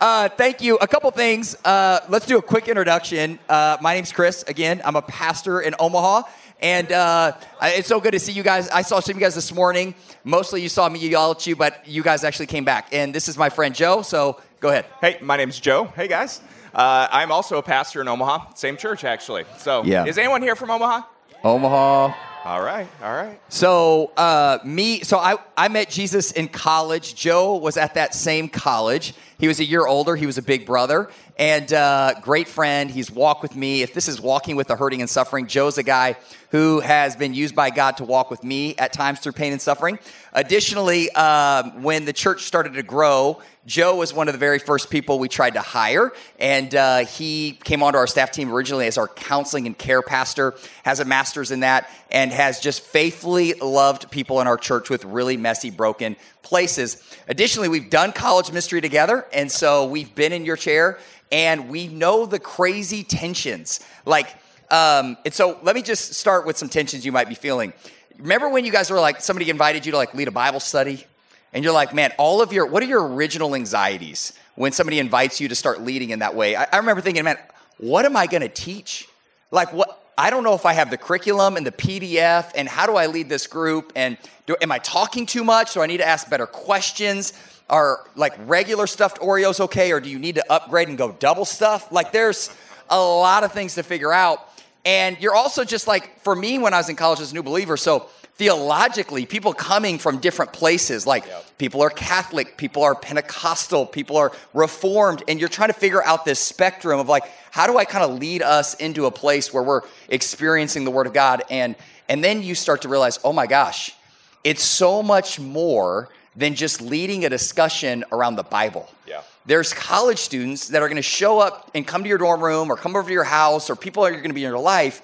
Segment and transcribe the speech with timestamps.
[0.00, 0.76] Uh, thank you.
[0.76, 1.56] A couple things.
[1.64, 3.38] Uh, let's do a quick introduction.
[3.48, 4.42] Uh, my name's Chris.
[4.44, 6.22] Again, I'm a pastor in Omaha.
[6.62, 8.68] And uh, it's so good to see you guys.
[8.70, 9.94] I saw some of you guys this morning.
[10.24, 12.88] Mostly you saw me yell at you, but you guys actually came back.
[12.92, 14.02] And this is my friend Joe.
[14.02, 14.86] So go ahead.
[15.00, 15.84] Hey, my name's Joe.
[15.96, 16.40] Hey, guys.
[16.74, 18.54] Uh, I'm also a pastor in Omaha.
[18.54, 19.44] Same church, actually.
[19.58, 20.04] So, Yeah.
[20.06, 21.02] is anyone here from Omaha?
[21.44, 22.14] Omaha.
[22.42, 23.38] All right, all right.
[23.50, 27.14] So uh, me, so I, I met Jesus in college.
[27.14, 29.12] Joe was at that same college.
[29.40, 30.16] He was a year older.
[30.16, 32.90] He was a big brother and uh, great friend.
[32.90, 33.80] He's walked with me.
[33.80, 36.16] If this is walking with the hurting and suffering, Joe's a guy
[36.50, 39.62] who has been used by God to walk with me at times through pain and
[39.62, 39.98] suffering.
[40.34, 44.90] Additionally, um, when the church started to grow, Joe was one of the very first
[44.90, 48.98] people we tried to hire, and uh, he came onto our staff team originally as
[48.98, 54.10] our counseling and care pastor, has a master's in that, and has just faithfully loved
[54.10, 57.02] people in our church with really messy, broken places.
[57.28, 60.98] Additionally, we've done college ministry together, and so we've been in your chair,
[61.30, 63.80] and we know the crazy tensions.
[64.04, 64.28] Like,
[64.70, 67.72] um, and so let me just start with some tensions you might be feeling.
[68.18, 71.06] Remember when you guys were like, somebody invited you to like lead a Bible study?
[71.52, 75.40] And you're like, man, all of your, what are your original anxieties when somebody invites
[75.40, 76.54] you to start leading in that way?
[76.54, 77.38] I, I remember thinking, man,
[77.78, 79.08] what am I going to teach?
[79.50, 82.84] Like, what, I don't know if I have the curriculum and the PDF, and how
[82.84, 83.90] do I lead this group?
[83.96, 85.72] And do, am I talking too much?
[85.72, 87.32] Do I need to ask better questions?
[87.70, 91.46] Are like regular stuffed Oreos okay, or do you need to upgrade and go double
[91.46, 91.90] stuff?
[91.90, 92.54] Like, there's
[92.90, 94.46] a lot of things to figure out.
[94.84, 97.42] And you're also just like, for me, when I was in college as a new
[97.42, 101.26] believer, so theologically, people coming from different places, like
[101.58, 106.24] people are Catholic, people are Pentecostal, people are Reformed, and you're trying to figure out
[106.24, 109.62] this spectrum of like, how do I kind of lead us into a place where
[109.62, 111.42] we're experiencing the Word of God?
[111.50, 111.76] And
[112.08, 113.94] and then you start to realize, oh my gosh,
[114.42, 118.88] it's so much more than just leading a discussion around the Bible.
[119.06, 119.22] Yeah.
[119.46, 122.70] There's college students that are going to show up and come to your dorm room
[122.70, 124.60] or come over to your house or people are you're going to be in your
[124.60, 125.02] life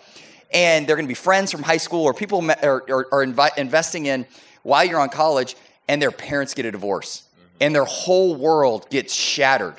[0.53, 3.57] and they're going to be friends from high school or people are, are, are invi-
[3.57, 4.27] investing in
[4.63, 5.57] while you're on college
[5.89, 7.25] and their parents get a divorce
[7.61, 9.75] and their whole world gets shattered.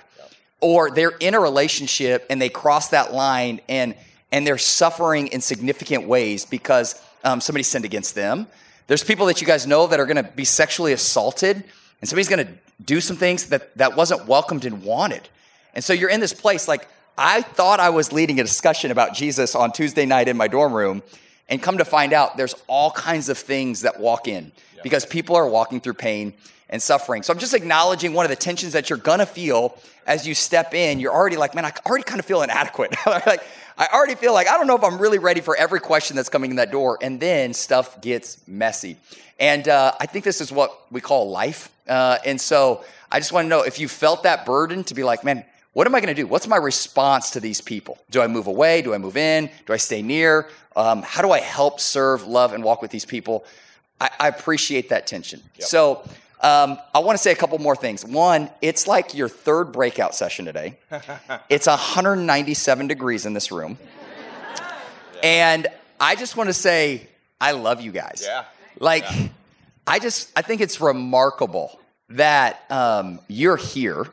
[0.60, 3.96] Or they're in a relationship and they cross that line and
[4.32, 8.48] and they're suffering in significant ways because um, somebody sinned against them.
[8.88, 11.64] There's people that you guys know that are going to be sexually assaulted
[12.02, 15.28] and somebody's going to do some things that that wasn't welcomed and wanted
[15.74, 19.14] and so you're in this place like i thought i was leading a discussion about
[19.14, 21.02] jesus on tuesday night in my dorm room
[21.50, 24.52] and come to find out there's all kinds of things that walk in
[24.84, 26.34] because people are walking through pain
[26.70, 27.24] and suffering.
[27.24, 30.74] So I'm just acknowledging one of the tensions that you're gonna feel as you step
[30.74, 31.00] in.
[31.00, 32.96] You're already like, man, I already kind of feel inadequate.
[33.06, 33.44] like,
[33.78, 36.30] I already feel like I don't know if I'm really ready for every question that's
[36.30, 36.98] coming in that door.
[37.02, 38.98] And then stuff gets messy.
[39.40, 41.72] And uh, I think this is what we call life.
[41.88, 45.04] Uh, and so I just want to know if you felt that burden to be
[45.04, 46.26] like, man, what am I going to do?
[46.26, 48.00] What's my response to these people?
[48.10, 48.82] Do I move away?
[48.82, 49.50] Do I move in?
[49.66, 50.50] Do I stay near?
[50.76, 53.46] Um, how do I help serve, love, and walk with these people?
[54.02, 55.42] I, I appreciate that tension.
[55.60, 56.04] So
[56.42, 58.06] um, I want to say a couple more things.
[58.06, 60.78] One, it's like your third breakout session today.
[61.50, 63.78] it's 197 degrees in this room.
[65.24, 65.68] And
[66.00, 67.08] I just want to say,
[67.42, 68.24] I love you guys.
[68.24, 68.46] Yeah.
[68.80, 69.06] Like,
[69.88, 74.08] I just, I think it's remarkable that um, you're here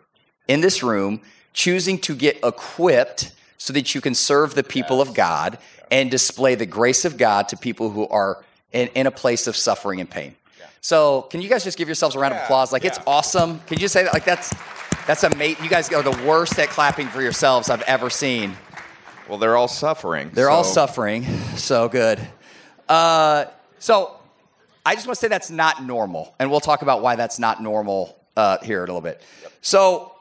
[0.47, 1.21] in this room
[1.53, 5.59] choosing to get equipped so that you can serve the people of God
[5.91, 9.57] and display the grace of God to people who are in, in a place of
[9.57, 10.37] suffering and pain.
[10.81, 12.71] So, can you guys just give yourselves a round of applause?
[12.71, 13.59] Like, it's awesome.
[13.61, 14.13] Can you just say that?
[14.13, 14.53] Like, that's
[15.07, 15.65] that's amazing.
[15.65, 18.55] You guys are the worst at clapping for yourselves I've ever seen.
[19.29, 20.31] Well, they're all suffering.
[20.35, 21.25] They're all suffering.
[21.57, 22.21] So good.
[22.87, 23.47] Uh,
[23.79, 24.17] so
[24.85, 27.63] I just want to say that's not normal, and we'll talk about why that's not
[27.63, 29.23] normal uh, here in a little bit.
[29.63, 30.13] So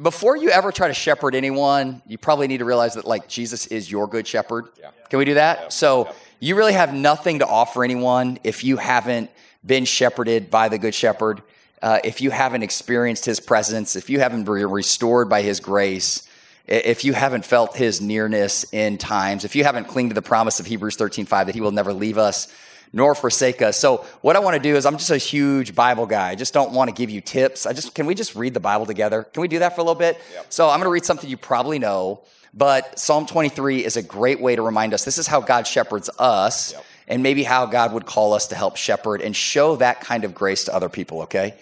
[0.00, 3.66] before you ever try to shepherd anyone, you probably need to realize that like Jesus
[3.68, 4.66] is your good shepherd.
[4.78, 4.90] Yeah.
[5.08, 5.58] Can we do that?
[5.60, 5.72] Yep.
[5.72, 6.16] So Yep.
[6.40, 9.30] you really have nothing to offer anyone if you haven't
[9.64, 11.42] been shepherded by the good shepherd.
[11.80, 16.28] Uh, if you haven't experienced his presence, if you haven't been restored by his grace,
[16.66, 20.58] if you haven't felt his nearness in times, if you haven't clinged to the promise
[20.60, 22.48] of Hebrews 13:5 that he will never leave us
[22.92, 23.76] nor forsake us.
[23.76, 26.30] So what I want to do is I'm just a huge Bible guy.
[26.30, 27.66] I just don't want to give you tips.
[27.66, 29.24] I just can we just read the Bible together?
[29.24, 30.18] Can we do that for a little bit?
[30.34, 30.46] Yep.
[30.48, 32.20] So I'm going to read something you probably know,
[32.54, 36.08] but Psalm 23 is a great way to remind us this is how God shepherds
[36.18, 36.84] us Yep.
[37.08, 40.34] and maybe how God would call us to help shepherd and show that kind of
[40.34, 41.54] grace to other people, okay?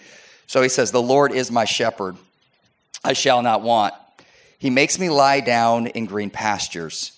[0.47, 2.15] So he says, The Lord is my shepherd,
[3.03, 3.93] I shall not want.
[4.59, 7.16] He makes me lie down in green pastures.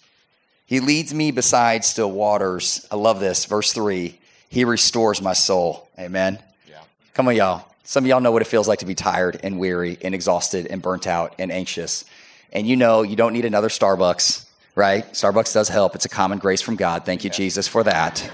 [0.70, 2.88] He leads me beside still waters.
[2.92, 3.46] I love this.
[3.46, 4.20] Verse three
[4.50, 5.90] He restores my soul.
[5.98, 6.38] Amen.
[6.70, 6.82] Yeah.
[7.16, 7.66] Come on, y'all.
[7.84, 10.68] Some of y'all know what it feels like to be tired and weary and exhausted
[10.68, 12.06] and burnt out and anxious.
[12.54, 14.46] And you know you don't need another Starbucks,
[14.76, 15.12] right?
[15.12, 15.96] Starbucks does help.
[15.96, 17.04] It's a common grace from God.
[17.04, 18.30] Thank you, Jesus, for that.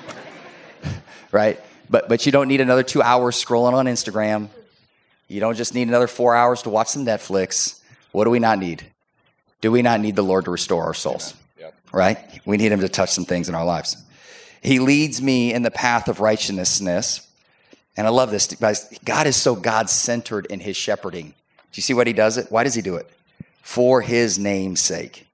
[1.32, 1.58] right?
[1.90, 4.50] But, but you don't need another two hours scrolling on Instagram.
[5.30, 7.80] You don't just need another four hours to watch some Netflix.
[8.12, 8.84] What do we not need?
[9.62, 11.34] Do we not need the Lord to restore our souls?
[11.92, 12.18] Right?
[12.46, 13.98] We need Him to touch some things in our lives.
[14.62, 17.26] He leads me in the path of righteousness
[17.98, 18.48] and I love this.
[19.06, 21.30] God is so God centered in his shepherding.
[21.30, 22.52] Do you see what he does it?
[22.52, 23.10] Why does he do it?
[23.62, 25.28] For his name's sake.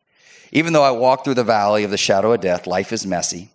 [0.52, 3.50] Even though I walk through the valley of the shadow of death, life is messy.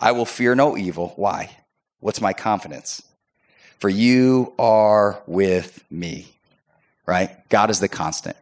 [0.00, 1.12] I will fear no evil.
[1.16, 1.56] Why?
[2.00, 3.02] What's my confidence?
[3.78, 6.28] For you are with me,
[7.06, 7.48] right?
[7.48, 8.36] God is the constant.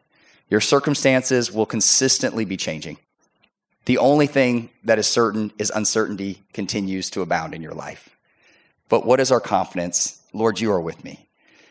[0.51, 2.99] Your circumstances will consistently be changing.
[3.87, 8.17] The only thing that is certain is uncertainty continues to abound in your life.
[8.89, 10.21] But what is our confidence?
[10.33, 11.29] Lord, you are with me.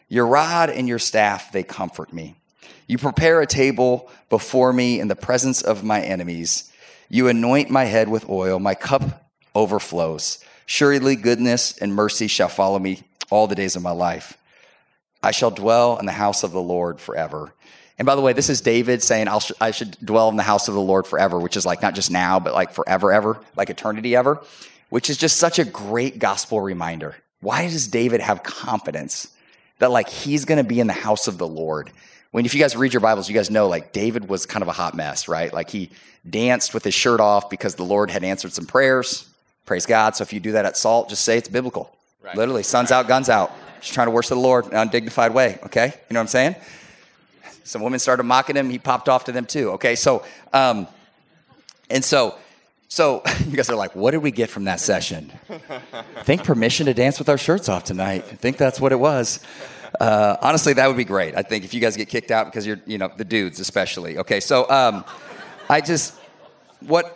[0.08, 2.36] Your rod and your staff, they comfort me.
[2.88, 6.72] You prepare a table before me in the presence of my enemies.
[7.08, 8.60] You anoint my head with oil.
[8.60, 10.44] My cup overflows.
[10.66, 14.38] Surely goodness and mercy shall follow me all the days of my life.
[15.22, 17.54] I shall dwell in the house of the Lord forever.
[18.00, 20.68] And by the way, this is David saying, sh- i should dwell in the house
[20.68, 23.70] of the Lord forever, which is like not just now, but like forever, ever, like
[23.70, 24.42] eternity ever
[24.90, 27.16] which is just such a great gospel reminder.
[27.42, 29.30] Why does David have confidence
[29.78, 31.92] that like he's going to be in the house of the Lord?
[32.32, 34.68] When if you guys read your Bibles, you guys know like David was kind of
[34.68, 35.54] a hot mess, right?
[35.54, 35.90] Like he
[36.30, 39.28] danced with his shirt off because the Lord had answered some prayers.
[39.66, 40.16] Praise God.
[40.16, 41.96] So if you do that at Salt, just say it's biblical.
[42.22, 42.36] Right.
[42.36, 43.52] Literally, sun's out, guns out.
[43.80, 45.58] Just trying to worship the Lord in an undignified way.
[45.64, 46.56] Okay, you know what I'm saying?
[47.64, 48.70] Some women started mocking him.
[48.70, 49.72] He popped off to them too.
[49.72, 50.24] Okay, so
[50.54, 50.88] um,
[51.90, 52.36] and so
[52.90, 55.32] so you guys are like, what did we get from that session?
[55.50, 58.26] I think permission to dance with our shirts off tonight.
[58.30, 59.40] I think that's what it was.
[60.00, 61.36] Uh, honestly, that would be great.
[61.36, 64.18] I think if you guys get kicked out because you're, you know, the dudes especially.
[64.18, 65.06] Okay, so um,
[65.70, 66.16] I just
[66.82, 67.16] what.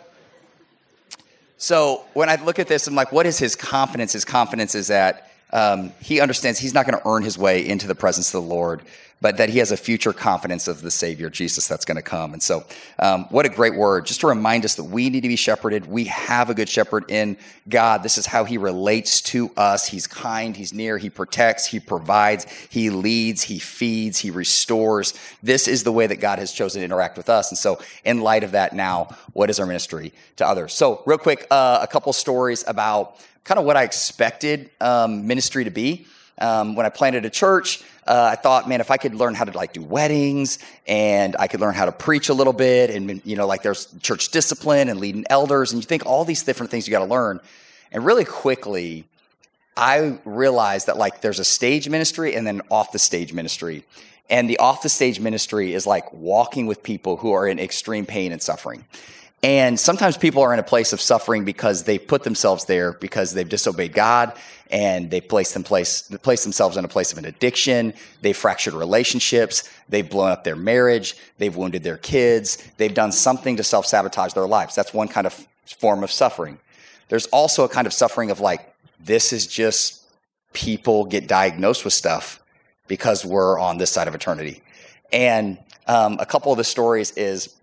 [1.56, 4.12] So when I look at this, I'm like, what is his confidence?
[4.12, 7.86] His confidence is that um, he understands he's not going to earn his way into
[7.86, 8.82] the presence of the Lord
[9.24, 12.34] but that he has a future confidence of the Savior, Jesus, that's going to come.
[12.34, 12.62] And so,
[12.98, 14.04] um, what a great word.
[14.04, 15.86] Just to remind us that we need to be shepherded.
[15.86, 18.02] We have a good shepherd in God.
[18.02, 19.86] This is how he relates to us.
[19.86, 25.14] He's kind, he's near, he protects, he provides, he leads, he feeds, he restores.
[25.42, 27.50] This is the way that God has chosen to interact with us.
[27.50, 30.74] And so, in light of that, now, what is our ministry to others?
[30.74, 35.64] So, real quick, uh, a couple stories about kind of what I expected um, ministry
[35.64, 36.08] to be.
[36.38, 39.44] Um, when I planted a church, uh, I thought, man, if I could learn how
[39.44, 43.22] to like do weddings and I could learn how to preach a little bit and,
[43.24, 46.70] you know, like there's church discipline and leading elders and you think all these different
[46.70, 47.40] things you got to learn.
[47.92, 49.04] And really quickly,
[49.76, 53.84] I realized that like there's a stage ministry and then off the stage ministry.
[54.28, 58.06] And the off the stage ministry is like walking with people who are in extreme
[58.06, 58.84] pain and suffering.
[59.44, 63.34] And sometimes people are in a place of suffering because they put themselves there because
[63.34, 64.32] they've disobeyed God
[64.70, 67.92] and they place, them place, place themselves in a place of an addiction.
[68.22, 69.68] They've fractured relationships.
[69.86, 71.14] They've blown up their marriage.
[71.36, 72.56] They've wounded their kids.
[72.78, 74.74] They've done something to self sabotage their lives.
[74.74, 75.46] That's one kind of
[75.78, 76.58] form of suffering.
[77.10, 80.06] There's also a kind of suffering of like, this is just
[80.54, 82.42] people get diagnosed with stuff
[82.88, 84.62] because we're on this side of eternity.
[85.12, 87.54] And um, a couple of the stories is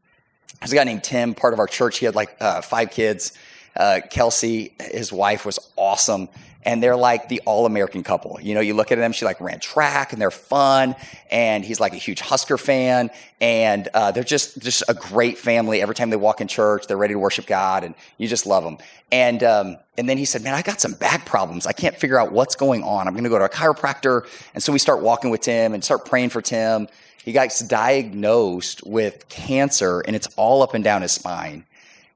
[0.59, 1.99] there's a guy named Tim, part of our church.
[1.99, 3.37] He had like uh, five kids.
[3.75, 6.29] Uh, Kelsey, his wife, was awesome.
[6.63, 8.39] And they're like the all American couple.
[8.41, 10.95] You know, you look at them, she like ran track and they're fun.
[11.29, 13.09] And he's like a huge Husker fan.
[13.39, 15.81] And uh, they're just, just a great family.
[15.81, 18.63] Every time they walk in church, they're ready to worship God and you just love
[18.63, 18.77] them.
[19.11, 21.65] And, um, and then he said, man, I got some back problems.
[21.65, 23.07] I can't figure out what's going on.
[23.07, 24.27] I'm going to go to a chiropractor.
[24.53, 26.87] And so we start walking with Tim and start praying for Tim.
[27.23, 31.65] He gets diagnosed with cancer and it's all up and down his spine.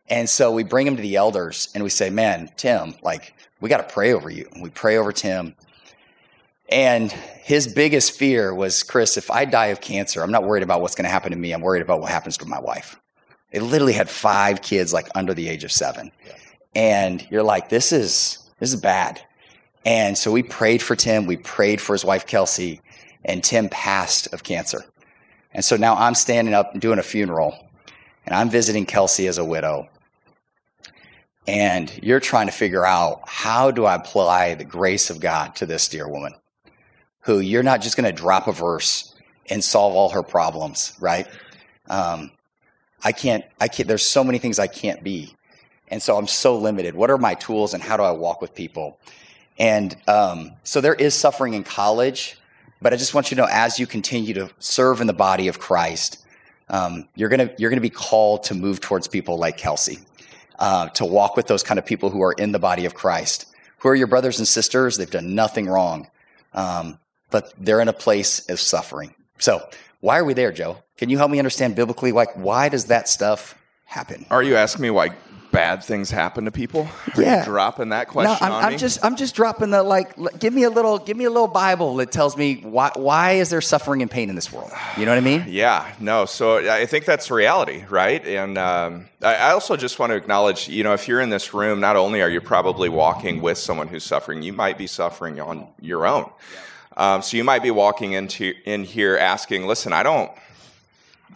[0.08, 3.35] And so we bring him to the elders and we say, man, Tim, like,
[3.66, 4.48] we got to pray over you.
[4.54, 5.56] And we pray over Tim.
[6.70, 10.82] And his biggest fear was, Chris, if I die of cancer, I'm not worried about
[10.82, 11.52] what's going to happen to me.
[11.52, 13.00] I'm worried about what happens to my wife.
[13.52, 16.12] They literally had five kids, like under the age of seven.
[16.24, 16.34] Yeah.
[16.76, 19.20] And you're like, this is, this is bad.
[19.84, 21.26] And so we prayed for Tim.
[21.26, 22.82] We prayed for his wife, Kelsey,
[23.24, 24.86] and Tim passed of cancer.
[25.54, 27.68] And so now I'm standing up and doing a funeral,
[28.28, 29.90] and I'm visiting Kelsey as a widow.
[31.48, 35.66] And you're trying to figure out how do I apply the grace of God to
[35.66, 36.34] this dear woman
[37.22, 39.14] who you're not just going to drop a verse
[39.50, 41.28] and solve all her problems, right?
[41.88, 42.32] Um,
[43.04, 45.36] I can't, I can't, there's so many things I can't be.
[45.88, 46.96] And so I'm so limited.
[46.96, 49.00] What are my tools and how do I walk with people?
[49.60, 52.38] And um, so there is suffering in college,
[52.82, 55.48] But I just want you to know, as you continue to serve in the body
[55.48, 56.24] of Christ,
[56.70, 60.00] um, you're gonna you're gonna be called to move towards people like Kelsey,
[60.60, 63.46] uh, to walk with those kind of people who are in the body of Christ,
[63.80, 64.98] who are your brothers and sisters.
[64.98, 66.08] They've done nothing wrong,
[66.54, 67.00] um,
[67.32, 69.14] but they're in a place of suffering.
[69.40, 69.68] So,
[70.00, 70.78] why are we there, Joe?
[70.98, 72.12] Can you help me understand biblically?
[72.12, 74.26] Like, why does that stuff happen?
[74.30, 75.12] Are you asking me why
[75.56, 76.88] bad things happen to people?
[77.16, 77.46] Are Yeah.
[77.46, 80.14] dropping that question No, I'm, I'm just I'm just dropping the like.
[80.40, 83.50] Give me a little give me a little Bible that tells me why why is
[83.50, 84.72] there suffering and pain in this world?
[84.98, 85.46] You know what I mean?
[85.48, 86.26] Yeah, no.
[86.26, 88.24] So I think that's reality, right?
[88.26, 91.54] And um, I I also just want to acknowledge, you know, if you're in this
[91.54, 95.40] room, not only are you probably walking with someone who's suffering, you might be suffering
[95.40, 96.30] on your own.
[96.98, 100.32] Um, so you might be walking into in here asking, "Listen, I don't,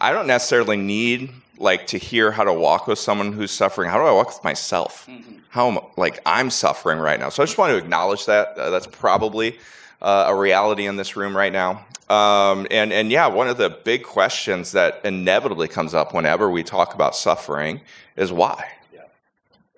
[0.00, 1.30] I don't necessarily need
[1.60, 3.90] like to hear how to walk with someone who's suffering.
[3.90, 5.08] How do I walk with myself?
[5.50, 8.58] How am like I'm suffering right now?" So I just want to acknowledge that.
[8.58, 9.58] Uh, that's probably
[10.02, 11.84] uh, a reality in this room right now.
[12.08, 16.64] Um, and and yeah, one of the big questions that inevitably comes up whenever we
[16.64, 17.82] talk about suffering
[18.16, 18.64] is why.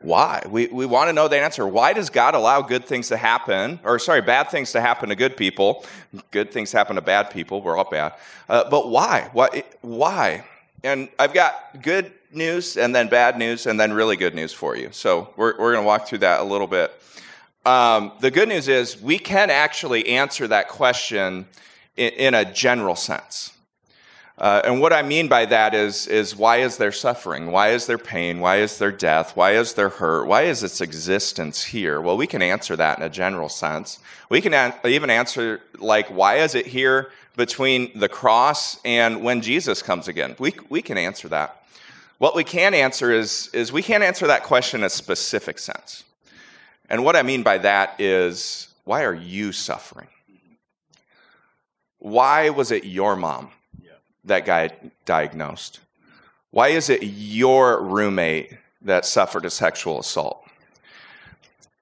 [0.03, 0.43] Why?
[0.49, 1.67] We, we want to know the answer.
[1.67, 5.15] Why does God allow good things to happen, or sorry, bad things to happen to
[5.15, 5.85] good people?
[6.33, 7.63] Good things happen to bad people.
[7.63, 8.15] We're all bad.
[8.49, 9.31] Uh, but why?
[9.33, 9.63] Why?
[9.81, 10.45] Why?
[10.85, 14.77] And I've got good news and then bad news and then really good news for
[14.77, 14.89] you.
[14.91, 16.93] So we're, we're going to walk through that a little bit.
[17.65, 21.47] Um, the good news is we can actually answer that question
[21.97, 23.53] in, in a general sense.
[24.39, 27.53] Uh, and what I mean by that is, is why is there suffering?
[27.53, 28.41] Why is there pain?
[28.41, 29.37] Why is there death?
[29.37, 30.27] Why is there hurt?
[30.27, 32.01] Why is its existence here?
[32.01, 34.01] Well, we can answer that in a general sense.
[34.31, 39.41] We can an- even answer, like, why is it here between the cross and when
[39.41, 40.37] Jesus comes again?
[40.39, 41.65] We, we can answer that.
[42.19, 46.05] What we can answer is, is we can't answer that question in a specific sense.
[46.89, 50.09] And what I mean by that is, why are you suffering?
[51.99, 53.51] Why was it your mom
[54.25, 54.73] that got
[55.05, 55.81] diagnosed?
[56.51, 60.45] Why is it your roommate that suffered a sexual assault?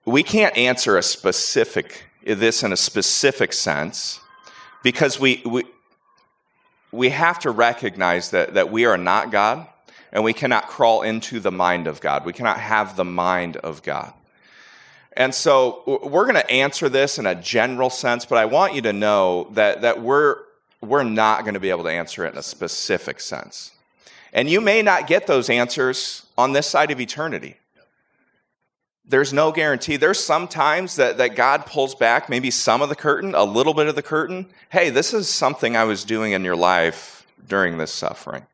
[0.04, 4.20] We can't answer a specific this in a specific sense
[4.82, 5.64] because we, we,
[6.92, 9.66] we have to recognize that, that we are not God
[10.12, 12.24] and we cannot crawl into the mind of God.
[12.24, 14.12] We cannot have the mind of God.
[15.12, 18.82] And so we're going to answer this in a general sense, but I want you
[18.82, 20.38] to know that, that we're,
[20.80, 23.72] we're not going to be able to answer it in a specific sense.
[24.32, 27.56] And you may not get those answers on this side of eternity.
[29.06, 29.96] There's no guarantee.
[29.96, 33.74] There's some times that, that God pulls back maybe some of the curtain, a little
[33.74, 34.46] bit of the curtain.
[34.70, 38.46] Hey, this is something I was doing in your life during this suffering.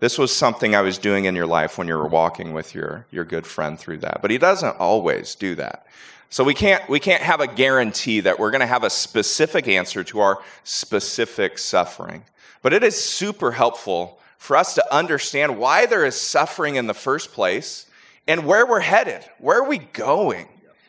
[0.00, 3.06] This was something I was doing in your life when you were walking with your,
[3.10, 4.20] your good friend through that.
[4.22, 5.86] But he doesn't always do that.
[6.30, 9.68] So we can't, we can't have a guarantee that we're going to have a specific
[9.68, 12.24] answer to our specific suffering.
[12.62, 16.94] But it is super helpful for us to understand why there is suffering in the
[16.94, 17.86] first place
[18.30, 19.24] and where we're headed.
[19.38, 20.48] Where are we going?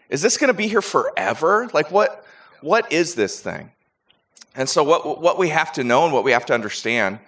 [0.10, 1.70] Is this going to be here forever?
[1.74, 2.26] Like what,
[2.62, 3.72] what is this thing?
[4.56, 7.20] And so what, what we have to know and what we have to understand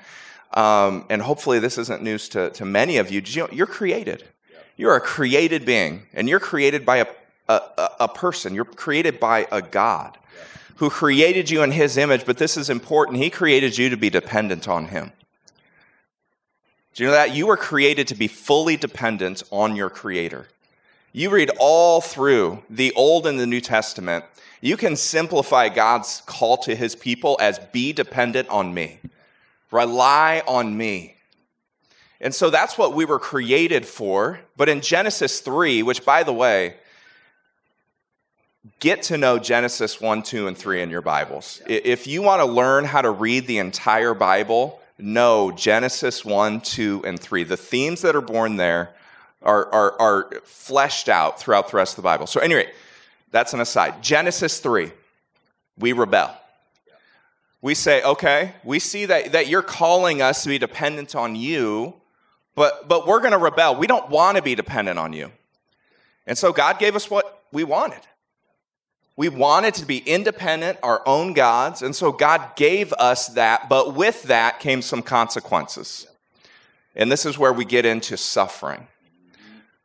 [0.53, 4.23] um, and hopefully this isn't news to, to many of you, you're created.
[4.77, 7.07] You're a created being, and you're created by a,
[7.47, 8.53] a, a person.
[8.53, 10.17] You're created by a God
[10.77, 13.17] who created you in his image, but this is important.
[13.17, 15.11] He created you to be dependent on him.
[16.93, 17.33] Do you know that?
[17.33, 20.47] You were created to be fully dependent on your creator.
[21.11, 24.25] You read all through the Old and the New Testament,
[24.61, 28.99] you can simplify God's call to his people as be dependent on me.
[29.71, 31.15] Rely on me.
[32.21, 34.39] And so that's what we were created for.
[34.55, 36.75] But in Genesis 3, which by the way,
[38.79, 41.61] get to know Genesis 1, 2, and 3 in your Bibles.
[41.67, 47.03] If you want to learn how to read the entire Bible, know Genesis 1, 2,
[47.05, 47.43] and 3.
[47.43, 48.93] The themes that are born there
[49.41, 52.27] are, are, are fleshed out throughout the rest of the Bible.
[52.27, 52.71] So, anyway,
[53.31, 54.01] that's an aside.
[54.01, 54.91] Genesis 3,
[55.77, 56.35] we rebel
[57.63, 61.93] we say, okay, we see that, that you're calling us to be dependent on you,
[62.55, 63.77] but, but we're going to rebel.
[63.77, 65.31] We don't want to be dependent on you.
[66.27, 68.01] And so God gave us what we wanted.
[69.15, 73.93] We wanted to be independent, our own gods, and so God gave us that, but
[73.93, 76.07] with that came some consequences.
[76.95, 78.87] And this is where we get into suffering.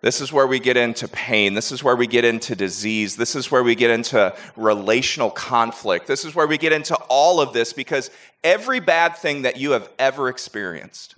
[0.00, 1.54] This is where we get into pain.
[1.54, 3.16] This is where we get into disease.
[3.16, 6.06] This is where we get into relational conflict.
[6.06, 8.10] This is where we get into all of this because
[8.44, 11.16] every bad thing that you have ever experienced,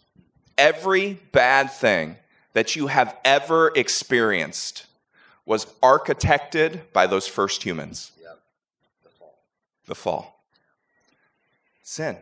[0.57, 2.17] every bad thing
[2.55, 4.87] that you have ever experienced
[5.51, 8.13] was architected by those first humans.
[9.89, 10.45] The fall.
[11.83, 12.17] Sin.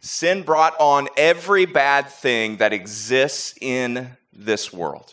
[0.00, 5.12] Sin brought on every bad thing that exists in this world.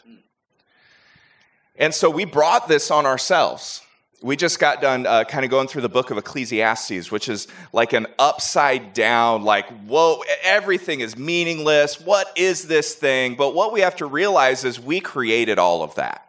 [1.76, 3.82] And so we brought this on ourselves.
[4.22, 7.48] We just got done uh, kind of going through the book of Ecclesiastes, which is
[7.74, 12.00] like an upside down, like, whoa, everything is meaningless.
[12.00, 13.34] What is this thing?
[13.34, 16.29] But what we have to realize is we created all of that.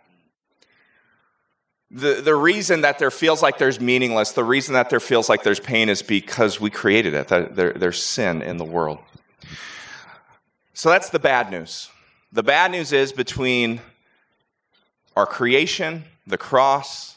[1.92, 5.42] The, the reason that there feels like there's meaningless, the reason that there feels like
[5.42, 7.28] there's pain is because we created it.
[7.28, 8.98] There, there's sin in the world.
[10.72, 11.90] So that's the bad news.
[12.32, 13.80] The bad news is between
[15.16, 17.16] our creation, the cross,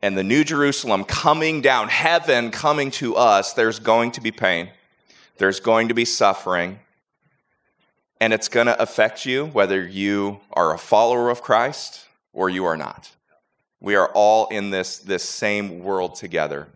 [0.00, 4.70] and the New Jerusalem coming down, heaven coming to us, there's going to be pain.
[5.38, 6.78] There's going to be suffering.
[8.20, 12.64] And it's going to affect you whether you are a follower of Christ or you
[12.64, 13.10] are not.
[13.80, 16.68] We are all in this, this same world together.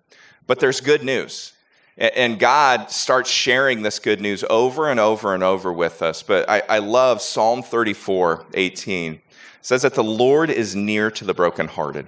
[0.46, 1.52] But there's good news.
[1.98, 6.22] And God starts sharing this good news over and over and over with us.
[6.22, 9.12] But I, I love Psalm 34 18.
[9.14, 9.20] It
[9.60, 12.06] says that the Lord is near to the brokenhearted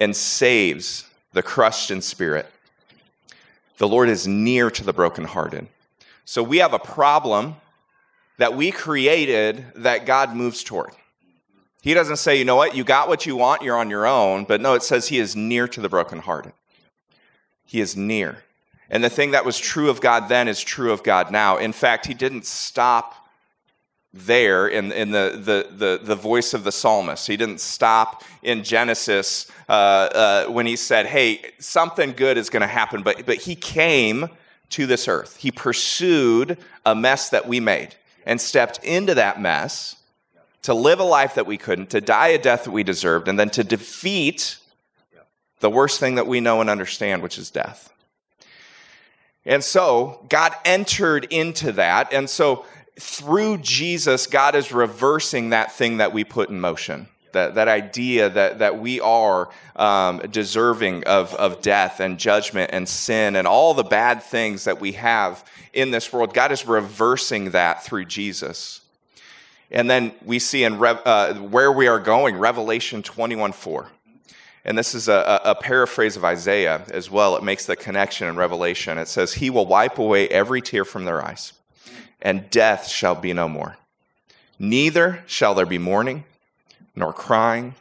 [0.00, 2.50] and saves the crushed in spirit.
[3.78, 5.68] The Lord is near to the brokenhearted.
[6.24, 7.56] So we have a problem
[8.38, 10.90] that we created that God moves toward.
[11.82, 14.44] He doesn't say, you know what, you got what you want, you're on your own.
[14.44, 16.52] But no, it says he is near to the brokenhearted.
[17.64, 18.44] He is near.
[18.90, 21.56] And the thing that was true of God then is true of God now.
[21.56, 23.14] In fact, he didn't stop
[24.12, 27.28] there in, in the, the, the, the voice of the psalmist.
[27.28, 32.62] He didn't stop in Genesis uh, uh, when he said, hey, something good is going
[32.62, 33.02] to happen.
[33.02, 34.28] But, but he came
[34.70, 35.36] to this earth.
[35.36, 37.94] He pursued a mess that we made
[38.26, 39.96] and stepped into that mess
[40.62, 43.38] to live a life that we couldn't, to die a death that we deserved, and
[43.38, 44.58] then to defeat
[45.60, 47.92] the worst thing that we know and understand, which is death.
[49.44, 52.12] And so God entered into that.
[52.12, 52.64] And so
[52.98, 57.08] through Jesus, God is reversing that thing that we put in motion.
[57.32, 62.88] That, that idea that, that we are um, deserving of, of death and judgment and
[62.88, 66.34] sin and all the bad things that we have in this world.
[66.34, 68.80] God is reversing that through Jesus.
[69.70, 73.88] And then we see in Re- uh, where we are going, Revelation 21 4.
[74.64, 77.34] And this is a, a, paraphrase of Isaiah as well.
[77.36, 78.98] It makes the connection in Revelation.
[78.98, 81.54] It says, He will wipe away every tear from their eyes,
[82.20, 83.78] and death shall be no more.
[84.58, 86.24] Neither shall there be mourning,
[86.94, 87.74] nor crying,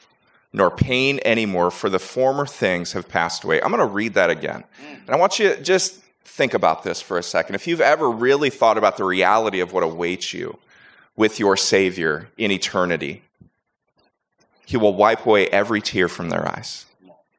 [0.54, 3.62] nor pain anymore, for the former things have passed away.
[3.62, 4.63] I'm going to read that again.
[5.06, 7.56] And I want you to just think about this for a second.
[7.56, 10.58] If you've ever really thought about the reality of what awaits you
[11.19, 13.21] with your Savior in eternity,
[14.65, 16.86] he will wipe away every tear from their eyes.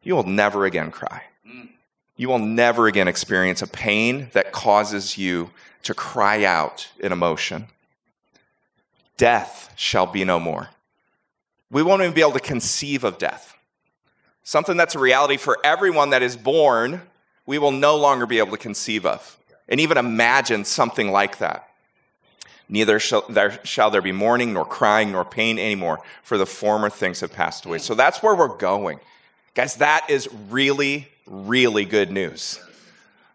[0.03, 1.23] You will never again cry.
[2.15, 5.49] You will never again experience a pain that causes you
[5.85, 7.69] to cry out in emotion.
[9.17, 10.69] Death shall be no more.
[11.71, 13.57] We won't even be able to conceive of death.
[14.43, 17.01] Something that's a reality for everyone that is born,
[17.47, 19.39] we will no longer be able to conceive of
[19.71, 21.70] and even imagine something like that.
[22.71, 26.89] Neither shall there, shall there be mourning, nor crying, nor pain anymore, for the former
[26.89, 27.79] things have passed away.
[27.79, 29.01] So that's where we're going.
[29.55, 32.61] Guys, that is really, really good news.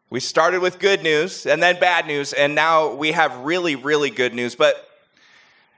[0.09, 4.09] We started with good news and then bad news, and now we have really, really
[4.09, 4.55] good news.
[4.55, 4.89] But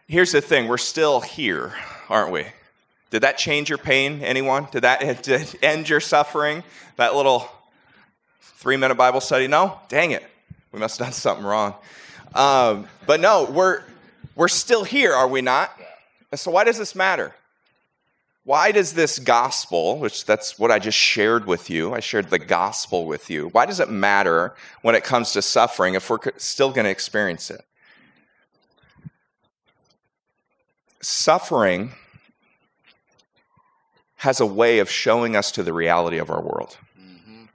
[0.07, 1.73] here's the thing we're still here,
[2.09, 2.45] aren't we?
[3.09, 4.67] Did that change your pain, anyone?
[4.71, 6.63] Did that did end your suffering?
[6.97, 7.49] That little
[8.39, 9.47] three minute Bible study?
[9.47, 9.79] No?
[9.89, 10.23] Dang it.
[10.71, 11.73] We must have done something wrong.
[12.33, 13.83] Um, but no, we're,
[14.35, 15.71] we're still here, are we not?
[16.35, 17.33] So why does this matter?
[18.43, 22.39] Why does this gospel, which that's what I just shared with you, I shared the
[22.39, 26.71] gospel with you, why does it matter when it comes to suffering if we're still
[26.71, 27.65] going to experience it?
[31.01, 31.91] Suffering
[34.17, 36.77] has a way of showing us to the reality of our world.
[36.99, 37.45] Mm-hmm.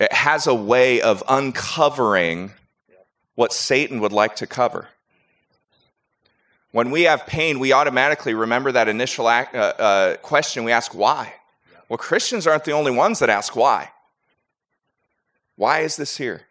[0.00, 2.52] It has a way of uncovering
[3.38, 4.88] what Satan would like to cover.
[6.72, 10.92] When we have pain, we automatically remember that initial act, uh, uh, question we ask,
[10.92, 11.34] why?
[11.88, 13.92] Well, Christians aren't the only ones that ask why.
[15.54, 16.46] Why is this here?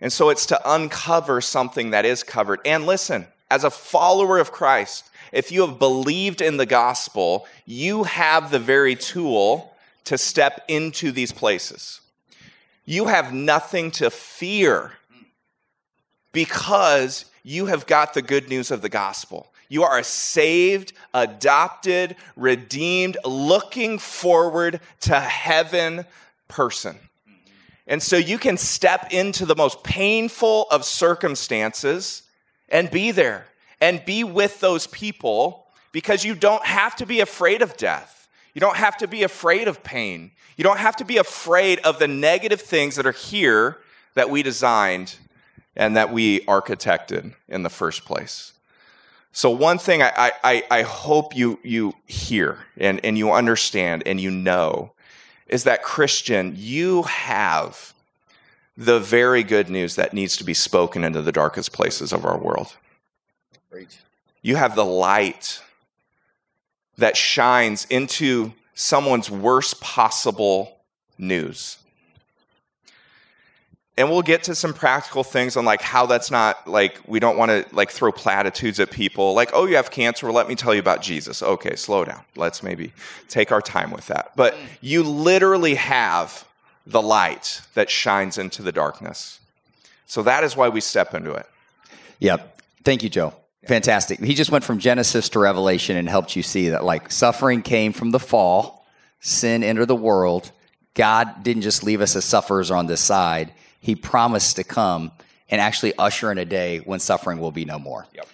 [0.00, 2.58] And so it's to uncover something that is covered.
[2.64, 8.02] And listen, as a follower of Christ, if you have believed in the gospel, you
[8.02, 9.72] have the very tool
[10.06, 12.00] to step into these places.
[12.84, 14.94] You have nothing to fear
[16.32, 19.52] because you have got the good news of the gospel.
[19.68, 26.06] You are a saved, adopted, redeemed, looking forward to heaven
[26.48, 26.98] person.
[27.86, 32.24] And so you can step into the most painful of circumstances
[32.68, 33.46] and be there
[33.80, 38.28] and be with those people because you don't have to be afraid of death.
[38.54, 40.32] You don't have to be afraid of pain.
[40.56, 43.78] You don't have to be afraid of the negative things that are here
[44.14, 45.16] that we designed
[45.80, 48.52] and that we architected in the first place.
[49.32, 54.20] So, one thing I, I, I hope you, you hear and, and you understand and
[54.20, 54.92] you know
[55.46, 57.94] is that, Christian, you have
[58.76, 62.36] the very good news that needs to be spoken into the darkest places of our
[62.36, 62.76] world.
[64.42, 65.62] You have the light
[66.98, 70.76] that shines into someone's worst possible
[71.16, 71.78] news.
[73.96, 77.36] And we'll get to some practical things on like how that's not like we don't
[77.36, 80.54] want to like throw platitudes at people like oh you have cancer well let me
[80.54, 81.42] tell you about Jesus.
[81.42, 82.22] Okay, slow down.
[82.34, 82.92] Let's maybe
[83.28, 84.32] take our time with that.
[84.36, 84.58] But mm.
[84.80, 86.46] you literally have
[86.86, 89.40] the light that shines into the darkness.
[90.06, 91.46] So that is why we step into it.
[92.18, 92.60] Yep.
[92.84, 93.34] Thank you, Joe.
[93.66, 94.20] Fantastic.
[94.20, 97.92] He just went from Genesis to Revelation and helped you see that like suffering came
[97.92, 98.86] from the fall,
[99.20, 100.50] sin entered the world.
[100.94, 103.52] God didn't just leave us as sufferers on this side.
[103.80, 105.10] He promised to come
[105.50, 108.06] and actually usher in a day when suffering will be no more.
[108.14, 108.28] Yep.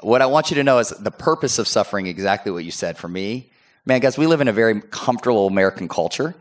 [0.00, 2.98] What I want you to know is the purpose of suffering, exactly what you said
[2.98, 3.50] for me.
[3.84, 6.34] Man, guys, we live in a very comfortable American culture.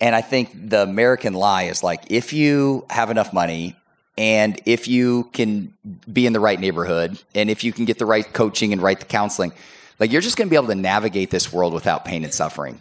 [0.00, 3.76] And I think the American lie is like if you have enough money
[4.18, 5.72] and if you can
[6.10, 8.98] be in the right neighborhood and if you can get the right coaching and right
[8.98, 9.52] the counseling,
[10.00, 12.80] like you're just going to be able to navigate this world without pain and suffering.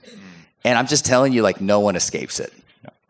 [0.63, 2.53] And I'm just telling you, like no one escapes it.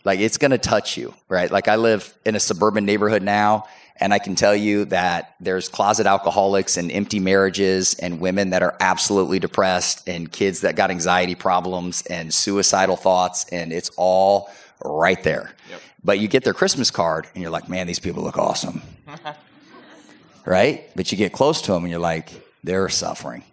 [0.04, 1.52] Like it's going to touch you, right?
[1.52, 3.66] Like I live in a suburban neighborhood now,
[3.98, 8.64] and I can tell you that there's closet alcoholics and empty marriages and women that
[8.64, 14.50] are absolutely depressed and kids that got anxiety problems and suicidal thoughts, and it's all
[14.84, 15.54] right there.
[15.70, 15.82] Yep.
[16.04, 18.82] But you get their Christmas card and you're like, man, these people look awesome.
[20.46, 20.90] right?
[20.96, 22.32] But you get close to them and you're like,
[22.64, 23.44] they're suffering.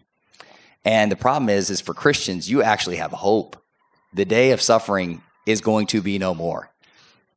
[0.84, 3.62] And the problem is, is for Christians, you actually have hope.
[4.14, 6.70] The day of suffering is going to be no more.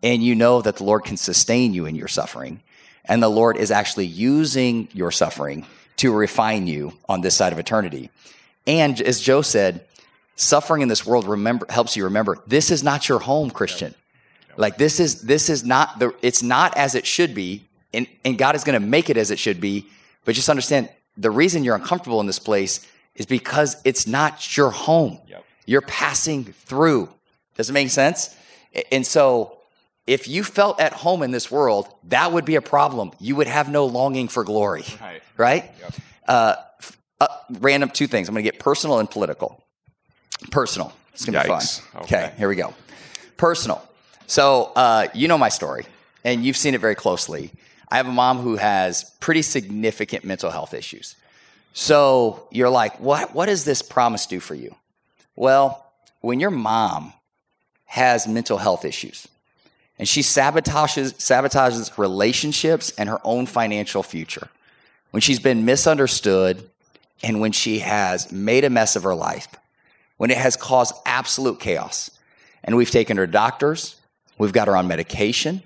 [0.04, 2.62] And you know that the Lord can sustain you in your suffering.
[3.06, 5.66] And the Lord is actually using your suffering
[5.98, 8.10] to refine you on this side of eternity.
[8.68, 9.86] And as Joe said,
[10.36, 13.96] suffering in this world remember helps you remember this is not your home, Christian.
[14.58, 18.38] Like this is this is not the it's not as it should be, and, and
[18.38, 19.88] God is going to make it as it should be.
[20.26, 24.72] But just understand the reason you're uncomfortable in this place is because it's not your
[24.72, 25.20] home.
[25.28, 25.46] Yep.
[25.66, 27.10] You're passing through.
[27.56, 28.36] Does it make sense?
[28.92, 29.58] And so
[30.08, 33.12] if you felt at home in this world, that would be a problem.
[33.20, 34.84] You would have no longing for glory.
[35.00, 35.24] Right?
[35.38, 35.72] right?
[35.80, 35.94] Yep.
[36.28, 36.56] Uh,
[37.20, 37.28] uh,
[37.60, 38.28] random two things.
[38.28, 39.64] I'm going to get personal and political.
[40.50, 40.92] Personal.
[41.14, 41.62] It's going to be fun.
[42.04, 42.26] Okay.
[42.26, 42.74] okay, here we go.
[43.38, 43.88] Personal.
[44.28, 45.86] So, uh, you know my story,
[46.24, 47.52] and you've seen it very closely.
[47.90, 51.16] I have a mom who has pretty significant mental health issues.
[51.74, 54.76] So, you're like, what, what does this promise do for you?
[55.36, 55.86] Well,
[56.22, 57.14] when your mom
[57.92, 59.28] has mental health issues
[59.98, 64.50] and she sabotages, sabotages relationships and her own financial future,
[65.12, 66.70] when she's been misunderstood
[67.22, 69.48] and when she has made a mess of her life,
[70.18, 72.10] when it has caused absolute chaos,
[72.64, 73.98] and we've taken her to doctors,
[74.42, 75.62] We've got her on medication.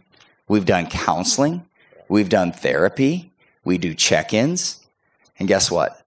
[0.50, 1.66] We've done counseling.
[2.10, 3.32] We've done therapy.
[3.64, 4.86] We do check ins.
[5.40, 6.06] And guess what?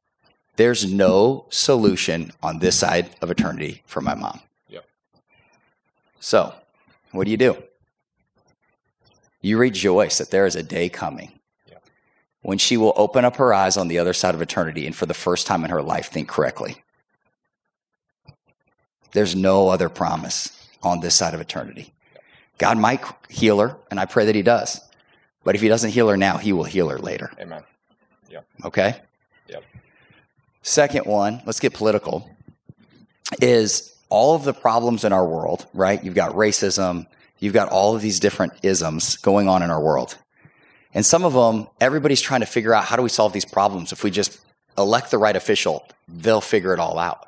[0.56, 4.40] There's no solution on this side of eternity for my mom.
[6.20, 6.54] So,
[7.12, 7.56] what do you do?
[9.40, 11.38] You rejoice that there is a day coming
[12.42, 15.06] when she will open up her eyes on the other side of eternity and for
[15.06, 16.82] the first time in her life think correctly.
[19.12, 21.92] There's no other promise on this side of eternity.
[22.58, 24.80] God might heal her, and I pray that He does.
[25.44, 27.30] But if He doesn't heal her now, He will heal her later.
[27.40, 27.62] Amen.
[28.64, 28.96] Okay?
[29.48, 29.64] Yep.
[30.62, 32.28] Second one, let's get political,
[33.40, 36.02] is all of the problems in our world, right?
[36.02, 37.06] You've got racism,
[37.38, 40.16] you've got all of these different isms going on in our world.
[40.94, 43.92] And some of them, everybody's trying to figure out how do we solve these problems?
[43.92, 44.40] If we just
[44.76, 47.26] elect the right official, they'll figure it all out.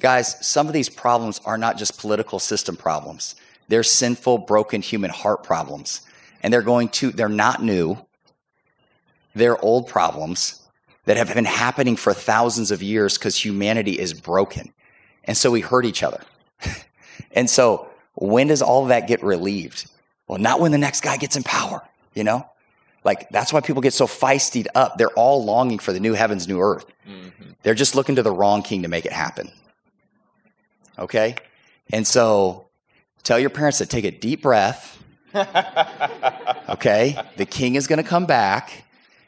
[0.00, 3.34] Guys, some of these problems are not just political system problems.
[3.68, 6.02] They're sinful, broken human heart problems.
[6.42, 7.98] And they're going to, they're not new.
[9.34, 10.62] They're old problems
[11.04, 14.72] that have been happening for thousands of years because humanity is broken.
[15.28, 16.20] And so we hurt each other.
[17.32, 19.88] and so when does all that get relieved?
[20.26, 21.82] Well, not when the next guy gets in power,
[22.14, 22.44] you know?
[23.04, 24.98] Like that's why people get so feisty up.
[24.98, 26.90] They're all longing for the new heavens, new earth.
[27.08, 27.50] Mm-hmm.
[27.62, 29.52] They're just looking to the wrong king to make it happen.
[30.98, 31.36] Okay?
[31.92, 32.64] And so
[33.22, 34.98] Tell your parents to take a deep breath
[36.68, 37.20] okay?
[37.36, 38.84] The king is going to come back.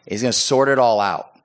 [0.08, 1.38] He's going to sort it all out.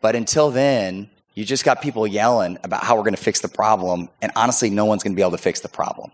[0.00, 3.48] But until then, you just got people yelling about how we're going to fix the
[3.48, 4.08] problem.
[4.22, 6.12] And honestly, no one's going to be able to fix the problem,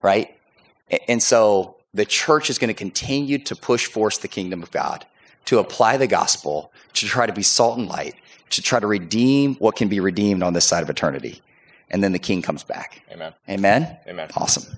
[0.00, 0.36] right?
[1.08, 5.06] And so the church is going to continue to push force the kingdom of God,
[5.46, 8.14] to apply the gospel, to try to be salt and light,
[8.50, 11.42] to try to redeem what can be redeemed on this side of eternity.
[11.90, 13.02] And then the king comes back.
[13.12, 13.34] Amen.
[13.48, 13.96] Amen?
[14.06, 14.28] Amen.
[14.36, 14.76] Awesome.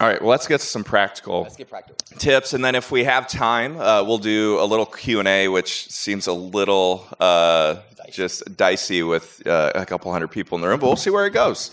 [0.00, 1.96] All right, well, let's get to some practical Let's get practical.
[2.18, 5.46] tips, and then if we have time, uh, we'll do a little Q and A,
[5.46, 7.76] which seems a little uh,
[8.10, 11.26] just dicey with uh, a couple hundred people in the room, but we'll see where
[11.26, 11.70] it goes.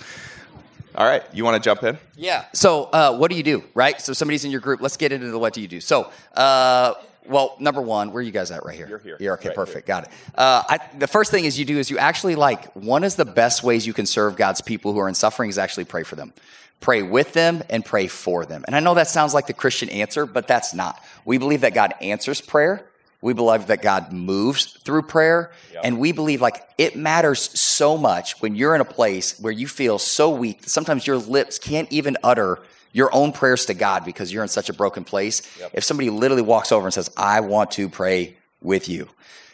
[0.96, 1.98] All right, you want to jump in?
[2.16, 2.46] Yeah.
[2.54, 4.02] So, uh, what do you do, right?
[4.02, 4.82] So, somebody's in your group.
[4.82, 5.80] Let's get into the what do you do.
[5.80, 6.96] So, uh,
[7.30, 8.88] well, number one, where are you guys at right here?
[8.88, 9.18] You're here.
[9.20, 9.50] You're okay.
[9.50, 9.88] Right perfect.
[9.88, 10.10] Got it.
[10.34, 13.26] Uh, I, the first thing is you do is you actually like one of the
[13.26, 16.16] best ways you can serve God's people who are in suffering is actually pray for
[16.16, 16.34] them.
[16.80, 18.64] Pray with them and pray for them.
[18.66, 21.04] And I know that sounds like the Christian answer, but that's not.
[21.24, 22.89] We believe that God answers prayer.
[23.22, 25.52] We believe that God moves through prayer.
[25.84, 29.68] And we believe like it matters so much when you're in a place where you
[29.68, 32.60] feel so weak that sometimes your lips can't even utter
[32.92, 35.42] your own prayers to God because you're in such a broken place.
[35.74, 39.10] If somebody literally walks over and says, I want to pray with you.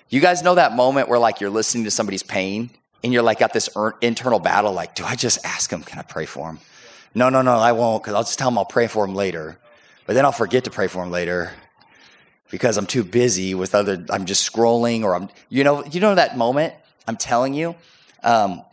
[0.10, 2.70] You guys know that moment where like you're listening to somebody's pain
[3.04, 6.00] and you're like got this er- internal battle like, do I just ask him, can
[6.00, 6.60] I pray for him?
[7.14, 9.58] No, no, no, I won't because I'll just tell him I'll pray for him later.
[10.06, 11.52] But then I'll forget to pray for him later
[12.52, 16.16] because I'm too busy with other, I'm just scrolling or I'm, you know, you know
[16.16, 16.74] that moment?
[17.08, 17.76] I'm telling you,
[18.24, 18.64] um,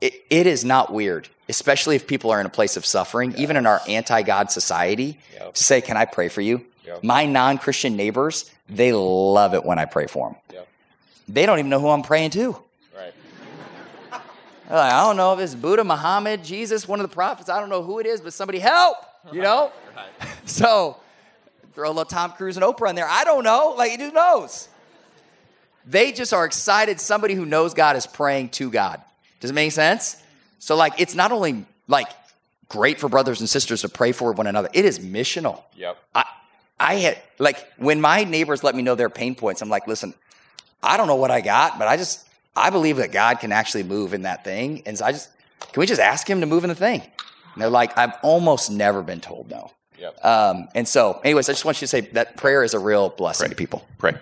[0.00, 3.56] it, it is not weird, especially if people are in a place of suffering, even
[3.56, 5.54] in our anti God society, Yep.
[5.54, 6.64] to say, Can I pray for you?
[6.86, 7.04] Yep.
[7.04, 10.38] My non Christian neighbors, they love it when I pray for them.
[10.52, 10.68] Yep.
[11.28, 12.56] They don't even know who I'm praying to.
[12.96, 13.12] Right.
[14.12, 17.48] Like, I don't know if it's Buddha, Muhammad, Jesus, one of the prophets.
[17.48, 18.96] I don't know who it is, but somebody help,
[19.32, 19.72] you know?
[20.46, 20.96] So
[21.74, 23.08] throw a little Tom Cruise and Oprah in there.
[23.08, 23.74] I don't know.
[23.76, 24.68] Like, who knows?
[25.86, 27.00] They just are excited.
[27.00, 29.00] Somebody who knows God is praying to God.
[29.40, 30.22] Does it make sense?
[30.58, 32.08] So, like, it's not only like
[32.68, 35.62] great for brothers and sisters to pray for one another, it is missional.
[35.76, 35.96] Yep.
[36.14, 36.24] I,
[36.78, 39.60] I had like when my neighbors let me know their pain points.
[39.60, 40.14] I'm like, listen,
[40.82, 43.82] I don't know what I got, but I just I believe that God can actually
[43.82, 45.28] move in that thing, and so I just
[45.60, 47.00] can we just ask Him to move in the thing?
[47.00, 49.72] And they're like, I've almost never been told no.
[50.00, 50.24] Yep.
[50.24, 53.10] Um, and so, anyways, I just want you to say that prayer is a real
[53.10, 53.86] blessing to people.
[53.98, 54.14] Pray.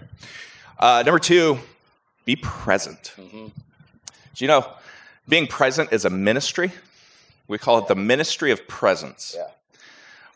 [0.78, 1.58] Uh, number two,
[2.24, 3.14] be present.
[3.16, 3.46] Mm-hmm.
[3.46, 4.66] Do you know
[5.28, 6.72] being present is a ministry?
[7.46, 9.34] We call it the ministry of presence.
[9.36, 9.48] Yeah.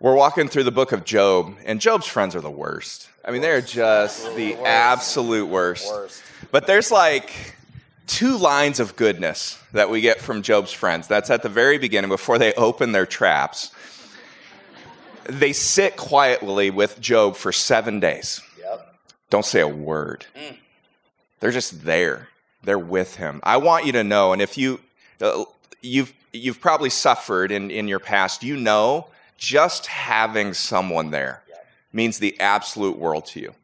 [0.00, 3.08] We're walking through the book of Job, and Job's friends are the worst.
[3.24, 5.88] I mean, they're just the absolute worst.
[5.88, 6.22] Worst.
[6.50, 7.56] But there's like
[8.06, 11.06] two lines of goodness that we get from Job's friends.
[11.06, 13.70] That's at the very beginning before they open their traps.
[15.24, 18.94] They sit quietly with Job for seven days Yep.
[19.30, 20.26] don't say a word.
[21.40, 22.28] They're just there.
[22.62, 23.40] They're with him.
[23.42, 24.80] I want you to know, and if you
[25.20, 25.44] uh,
[25.80, 31.42] you've you've probably suffered in in your past, you know, just having someone there
[31.92, 33.54] means the absolute world to you.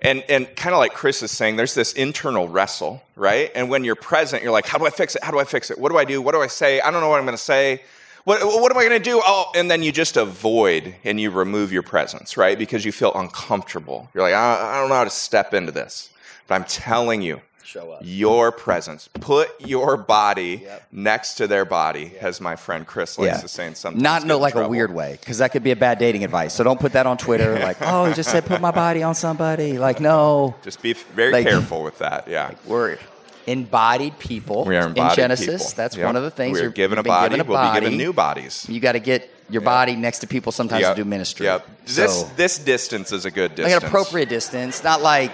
[0.00, 3.52] And and kind of like Chris is saying, there's this internal wrestle, right?
[3.54, 5.22] And when you're present, you're like, how do I fix it?
[5.22, 5.78] How do I fix it?
[5.78, 6.20] What do I do?
[6.22, 6.80] What do I say?
[6.80, 7.82] I don't know what I'm going to say.
[8.24, 9.20] What, what am I going to do?
[9.24, 12.56] Oh, and then you just avoid and you remove your presence, right?
[12.58, 14.08] Because you feel uncomfortable.
[14.14, 16.10] You're like, I, I don't know how to step into this.
[16.46, 18.00] But I'm telling you, Show up.
[18.04, 19.08] your presence.
[19.14, 20.86] Put your body Yep.
[20.92, 23.40] next to their body, as my friend Chris likes Yeah.
[23.40, 23.66] to say.
[23.66, 25.76] And sometimes Not get no in like a weird way, because that could be a
[25.76, 26.52] bad dating advice.
[26.54, 27.58] So don't put that on Twitter.
[27.62, 29.78] Like, oh, he just said put my body on somebody.
[29.78, 32.28] Like, no, Just be very Like- careful with that.
[32.28, 32.50] Yeah.
[32.66, 32.98] we're
[33.46, 34.64] embodied people.
[34.64, 35.62] We are embodied in Genesis.
[35.70, 35.74] people.
[35.76, 36.06] That's Yep.
[36.06, 36.54] one of the things.
[36.54, 37.30] We are You're- given a body.
[37.30, 38.66] given a We'll be given new bodies.
[38.68, 40.96] You got to get your body next to people sometimes Yep.
[40.96, 41.46] to do ministry.
[41.46, 41.66] Yep.
[41.86, 43.82] So, This this distance is a good like distance.
[43.82, 45.32] an appropriate distance, not like,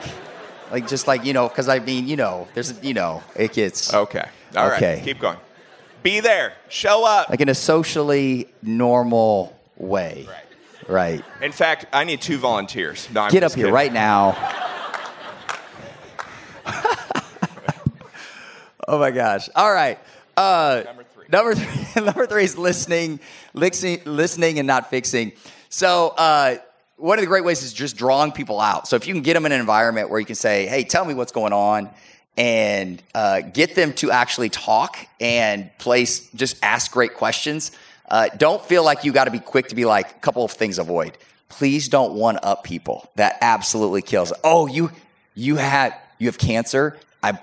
[0.73, 3.92] like just like you know, because I mean, you know, there's you know, it gets
[3.94, 4.25] Okay.
[4.57, 4.77] All right.
[4.83, 5.03] Okay.
[5.05, 5.37] Keep going.
[6.03, 6.55] Be there.
[6.68, 7.29] Show up.
[7.31, 10.27] like in a socially normal way.
[10.88, 11.23] Right.
[11.42, 13.09] In fact, I need two volunteers.
[13.12, 14.37] No, Get up just here right now.
[18.88, 19.48] oh my gosh.
[19.55, 19.98] All right.
[20.37, 21.24] Uh, Number three.
[21.31, 23.20] Number three, number three is listening,
[23.53, 25.33] listening, listening, and not fixing.
[25.68, 26.57] So, uh,
[26.96, 28.88] one of the great ways is just drawing people out.
[28.88, 31.05] So, if you can get them in an environment where you can say, "Hey, tell
[31.05, 31.90] me what's going on,"
[32.37, 37.72] and uh, get them to actually talk and place, just ask great questions.
[38.09, 40.53] Uh, don't feel like you got to be quick to be like a couple of
[40.53, 40.79] things.
[40.79, 41.18] Avoid.
[41.51, 43.11] Please don't one up people.
[43.16, 44.33] That absolutely kills.
[44.42, 44.90] Oh, you
[45.35, 46.98] you had you have cancer.
[47.22, 47.38] I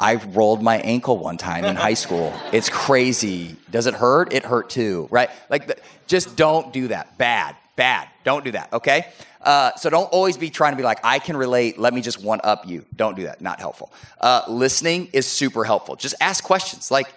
[0.00, 2.32] I rolled my ankle one time in high school.
[2.52, 3.56] It's crazy.
[3.70, 4.32] Does it hurt?
[4.32, 5.30] It hurt too, right?
[5.48, 7.16] Like, the, just don't do that.
[7.16, 8.08] Bad, bad.
[8.24, 8.72] Don't do that.
[8.72, 9.06] Okay.
[9.40, 11.78] Uh, so don't always be trying to be like, I can relate.
[11.78, 12.84] Let me just one up you.
[12.96, 13.40] Don't do that.
[13.40, 13.92] Not helpful.
[14.20, 15.96] Uh, listening is super helpful.
[15.96, 17.08] Just ask questions like,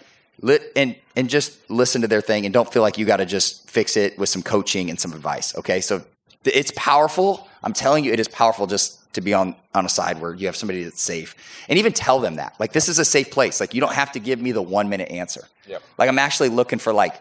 [0.41, 3.25] lit, and and just listen to their thing, and don't feel like you got to
[3.25, 5.55] just fix it with some coaching and some advice.
[5.57, 5.81] Okay.
[5.81, 6.03] So
[6.45, 7.47] it's powerful.
[7.63, 10.47] I'm telling you, it is powerful just to be on on a side where you
[10.47, 11.35] have somebody that's safe,
[11.69, 13.59] and even tell them that like this is a safe place.
[13.59, 15.47] Like you don't have to give me the one minute answer.
[15.67, 15.81] Yep.
[15.97, 17.15] Like I'm actually looking for like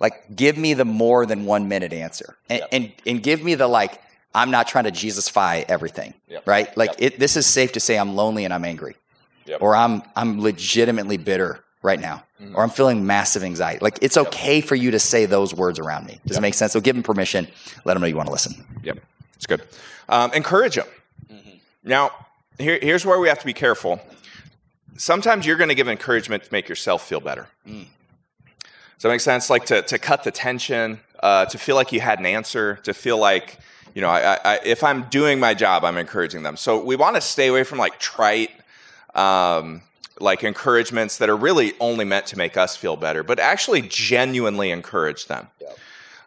[0.00, 2.68] like give me the more than one minute answer, and Yep.
[2.72, 4.00] and, and give me the like.
[4.34, 6.46] I'm not trying to Jesusify everything, Yep.
[6.46, 6.76] right?
[6.76, 8.94] Like it, this is safe to say I'm lonely and I'm angry,
[9.58, 12.54] or I'm I'm legitimately bitter right now, Mm-hmm.
[12.54, 13.78] or I'm feeling massive anxiety.
[13.80, 16.20] Like it's okay for you to say those words around me.
[16.26, 16.72] Does it make sense?
[16.72, 17.48] So give them permission.
[17.86, 18.64] Let them know you want to listen.
[18.84, 18.98] Yep,
[19.38, 19.62] it's good.
[20.08, 20.86] Um, encourage them.
[21.84, 22.10] Now,
[22.58, 24.00] here, here's where we have to be careful.
[24.96, 27.46] Sometimes you're going to give encouragement to make yourself feel better.
[27.64, 29.48] Does that make sense?
[29.48, 32.92] Like to, to cut the tension, uh, to feel like you had an answer, to
[32.92, 33.58] feel like,
[33.94, 36.56] you know, I, I, if I'm doing my job, I'm encouraging them.
[36.56, 38.50] So we want to stay away from like trite,
[39.14, 39.82] um,
[40.18, 44.72] like encouragements that are really only meant to make us feel better, but actually genuinely
[44.72, 45.46] encourage them.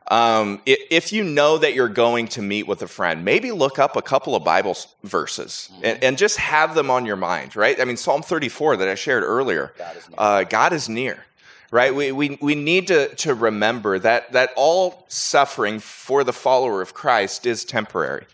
[0.07, 3.95] Um, if you know that you're going to meet with a friend, maybe look up
[3.95, 7.79] a couple of Bible verses and, and just have them on your mind, right?
[7.79, 10.15] I mean, Psalm 34 that I shared earlier, God is near.
[10.17, 11.25] Uh, God is near
[11.71, 11.95] right?
[11.95, 16.93] We, we, we need to, to remember that, that all suffering for the follower of
[16.93, 18.25] Christ is temporary.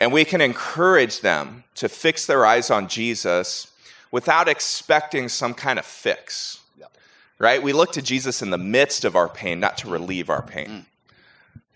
[0.00, 3.72] And we can encourage them to fix their eyes on Jesus
[4.10, 6.60] without expecting some kind of fix,
[7.38, 7.62] right?
[7.62, 10.66] We look to Jesus in the midst of our pain, not to relieve our pain.
[10.66, 10.84] Does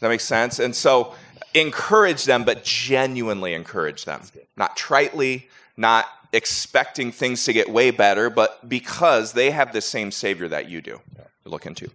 [0.00, 0.58] that make sense?
[0.58, 1.14] And so
[1.54, 4.22] encourage them, but genuinely encourage them.
[4.56, 5.44] Not tritely,
[5.76, 10.68] not expecting things to get way better, but because they have the same Savior that
[10.68, 11.00] you do.
[11.44, 11.90] Look into.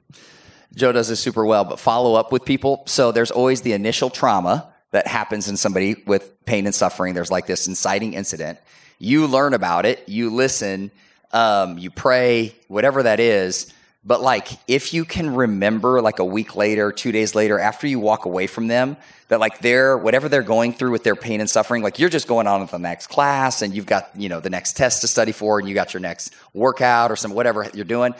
[0.75, 2.83] Joe does this super well, but follow up with people.
[2.87, 7.13] So there's always the initial trauma that happens in somebody with pain and suffering.
[7.13, 8.59] There's like this inciting incident.
[8.97, 10.91] You learn about it, you listen,
[11.31, 13.71] um, you pray, whatever that is.
[14.05, 17.99] But like, if you can remember, like a week later, two days later, after you
[17.99, 18.97] walk away from them,
[19.29, 22.27] that like they're whatever they're going through with their pain and suffering, like you're just
[22.27, 25.07] going on with the next class, and you've got you know the next test to
[25.07, 28.13] study for, and you got your next workout or some whatever you're doing.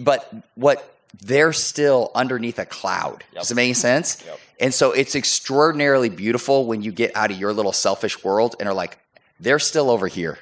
[0.00, 3.24] But what they're still underneath a cloud.
[3.34, 4.22] Does it make sense?
[4.60, 8.68] And so it's extraordinarily beautiful when you get out of your little selfish world and
[8.68, 8.98] are like,
[9.40, 10.38] they're still over here,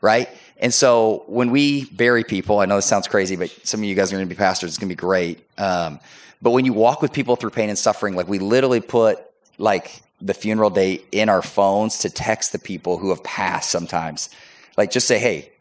[0.00, 0.28] right?
[0.58, 3.94] And so when we bury people, I know this sounds crazy, but some of you
[3.94, 4.70] guys are going to be pastors.
[4.70, 5.46] It's going to be great.
[5.58, 6.00] Um,
[6.40, 9.18] but when you walk with people through pain and suffering, like we literally put
[9.58, 14.30] like the funeral date in our phones to text the people who have passed sometimes.
[14.76, 15.52] Like just say, hey,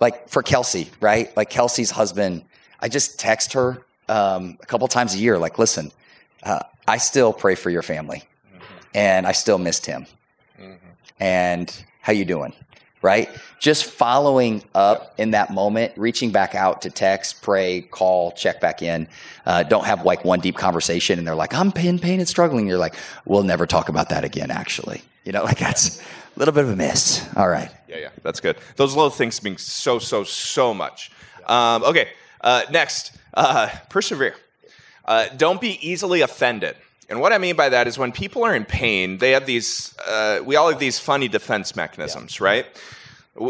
[0.00, 1.34] like for Kelsey, right?
[1.36, 2.44] Like Kelsey's husband,
[2.80, 5.38] I just text her um, a couple times a year.
[5.38, 5.90] Like, listen,
[6.42, 8.24] uh, I still pray for your family,
[8.94, 10.06] and I still missed him.
[11.18, 12.52] And how you doing?
[13.04, 13.28] Right?
[13.58, 18.80] Just following up in that moment, reaching back out to text, pray, call, check back
[18.80, 19.06] in.
[19.44, 22.66] Uh, don't have like one deep conversation, and they're like, "I'm in pain and struggling."
[22.66, 22.94] You're like,
[23.26, 26.70] "We'll never talk about that again." Actually, you know, like that's a little bit of
[26.70, 27.28] a miss.
[27.36, 27.70] All right.
[27.88, 28.56] Yeah, yeah, that's good.
[28.76, 31.10] Those little things mean so, so, so much.
[31.46, 32.08] Um, okay,
[32.40, 34.34] uh, next, uh, persevere.
[35.04, 36.76] Uh, don't be easily offended.
[37.08, 39.96] And what I mean by that is when people are in pain, they have these,
[40.06, 42.66] uh, we all have these funny defense mechanisms, right?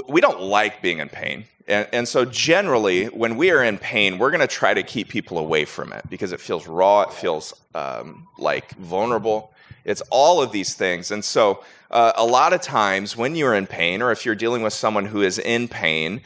[0.08, 1.44] We don't like being in pain.
[1.66, 5.08] And, and so generally, when we are in pain, we're going to try to keep
[5.08, 9.52] people away from it because it feels raw, it feels um, like vulnerable.
[9.84, 11.10] It's all of these things.
[11.10, 14.62] And so, uh, a lot of times when you're in pain, or if you're dealing
[14.62, 16.22] with someone who is in pain,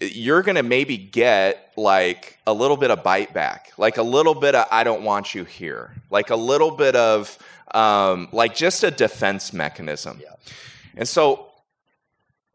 [0.00, 4.34] you're going to maybe get like a little bit of bite back, like a little
[4.34, 7.38] bit of I don't want you here, like a little bit of
[7.74, 10.20] um, like just a defense mechanism.
[10.22, 10.34] Yeah.
[10.96, 11.46] And so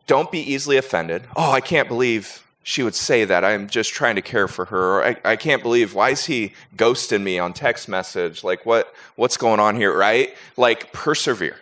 [0.06, 1.24] don't be easily offended.
[1.36, 3.46] Oh, I can't believe she would say that.
[3.46, 4.98] I'm just trying to care for her.
[4.98, 8.44] Or, I, I can't believe why is he ghosting me on text message?
[8.44, 10.36] Like what what's going on here, right?
[10.58, 11.58] Like persevere.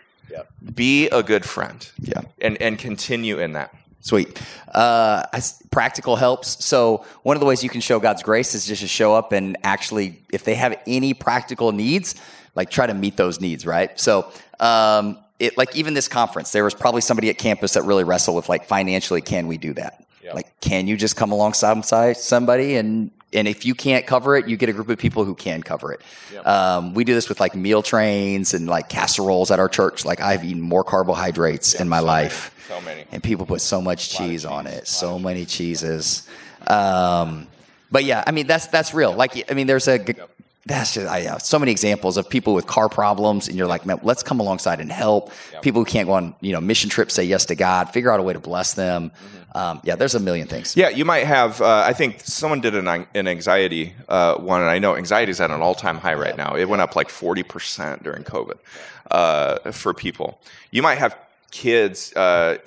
[0.73, 1.87] Be a good friend.
[1.99, 2.21] Yeah.
[2.41, 3.73] And and continue in that.
[4.05, 4.39] Sweet.
[4.71, 5.23] Uh,
[5.71, 6.63] practical helps.
[6.63, 9.31] So one of the ways you can show God's grace is just to show up
[9.31, 12.13] and actually, if they have any practical needs,
[12.53, 13.99] like try to meet those needs, right?
[13.99, 18.03] So, um, it like even this conference, there was probably somebody at campus that really
[18.03, 20.05] wrestled with like financially, can we do that?
[20.35, 24.57] Like, can you just come alongside somebody and and if you can't cover it, you
[24.57, 26.01] get a group of people who can cover it.
[26.45, 30.05] Um, we do this with like meal trains and like casseroles at our church.
[30.05, 33.05] Like I've eaten more carbohydrates in my life So many.
[33.11, 36.27] and people put so much cheese on it, so many cheeses.
[36.67, 37.47] Um,
[37.91, 39.13] but yeah, I mean that's that's real.
[39.13, 40.13] Like I mean, there's a g-
[40.67, 43.85] that's just, I have so many examples of people with car problems, and you're like,
[43.85, 45.31] man, let's come alongside and help.
[45.61, 48.19] People who can't go on, you know, mission trips, say yes to God, figure out
[48.19, 49.11] a way to bless them.
[49.55, 50.75] Um, yeah, there's a million things.
[50.75, 51.61] Yeah, you might have.
[51.61, 55.39] Uh, I think someone did an, an anxiety uh, one, and I know anxiety is
[55.39, 56.57] at an all time high right now.
[56.57, 58.57] It went up like 40% during COVID
[59.11, 60.41] uh, for people.
[60.71, 61.17] You might have
[61.51, 62.57] kids uh,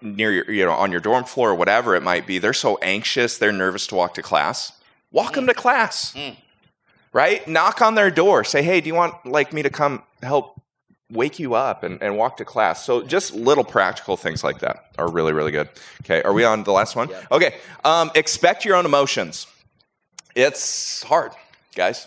[0.00, 2.38] near your, you know, on your dorm floor or whatever it might be.
[2.38, 4.72] They're so anxious, they're nervous to walk to class.
[5.12, 6.16] Walk them to class,
[7.12, 7.46] right?
[7.46, 8.42] Knock on their door.
[8.42, 10.57] Say, hey, do you want like me to come help
[11.10, 12.84] wake you up and, and walk to class.
[12.84, 15.68] So just little practical things like that are really, really good.
[16.02, 17.08] Okay, are we on the last one?
[17.30, 19.46] Okay, um, expect your own emotions.
[20.34, 21.32] It's hard,
[21.74, 22.06] guys.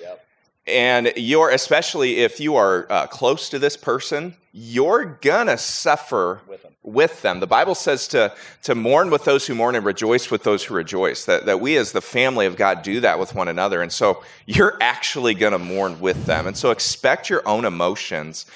[0.00, 0.26] Yep.
[0.66, 6.62] And you're, especially if you are uh, close to this person, you're gonna suffer with
[6.62, 6.72] them.
[6.82, 7.40] with them.
[7.40, 10.74] The Bible says to, to mourn with those who mourn and rejoice with those who
[10.74, 11.26] rejoice.
[11.26, 13.82] That, that we as the family of God do that with one another.
[13.82, 16.46] And so you're actually gonna mourn with them.
[16.46, 18.46] And so expect your own emotions.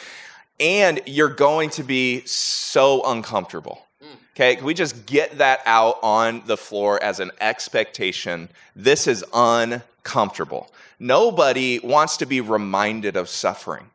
[0.59, 3.87] And you're going to be so uncomfortable.
[4.03, 4.07] Mm.
[4.35, 8.49] Okay, can we just get that out on the floor as an expectation?
[8.75, 10.73] This is uncomfortable.
[10.99, 13.91] Nobody wants to be reminded of suffering.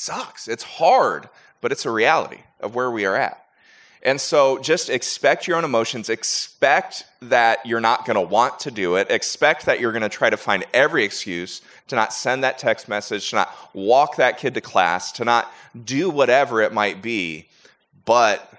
[0.00, 0.48] Sucks.
[0.48, 1.28] It's hard,
[1.60, 3.44] but it's a reality of where we are at.
[4.02, 6.08] And so just expect your own emotions.
[6.08, 9.10] Expect that you're not going to want to do it.
[9.10, 12.88] Expect that you're going to try to find every excuse to not send that text
[12.88, 15.52] message, to not walk that kid to class, to not
[15.84, 17.46] do whatever it might be.
[18.06, 18.50] But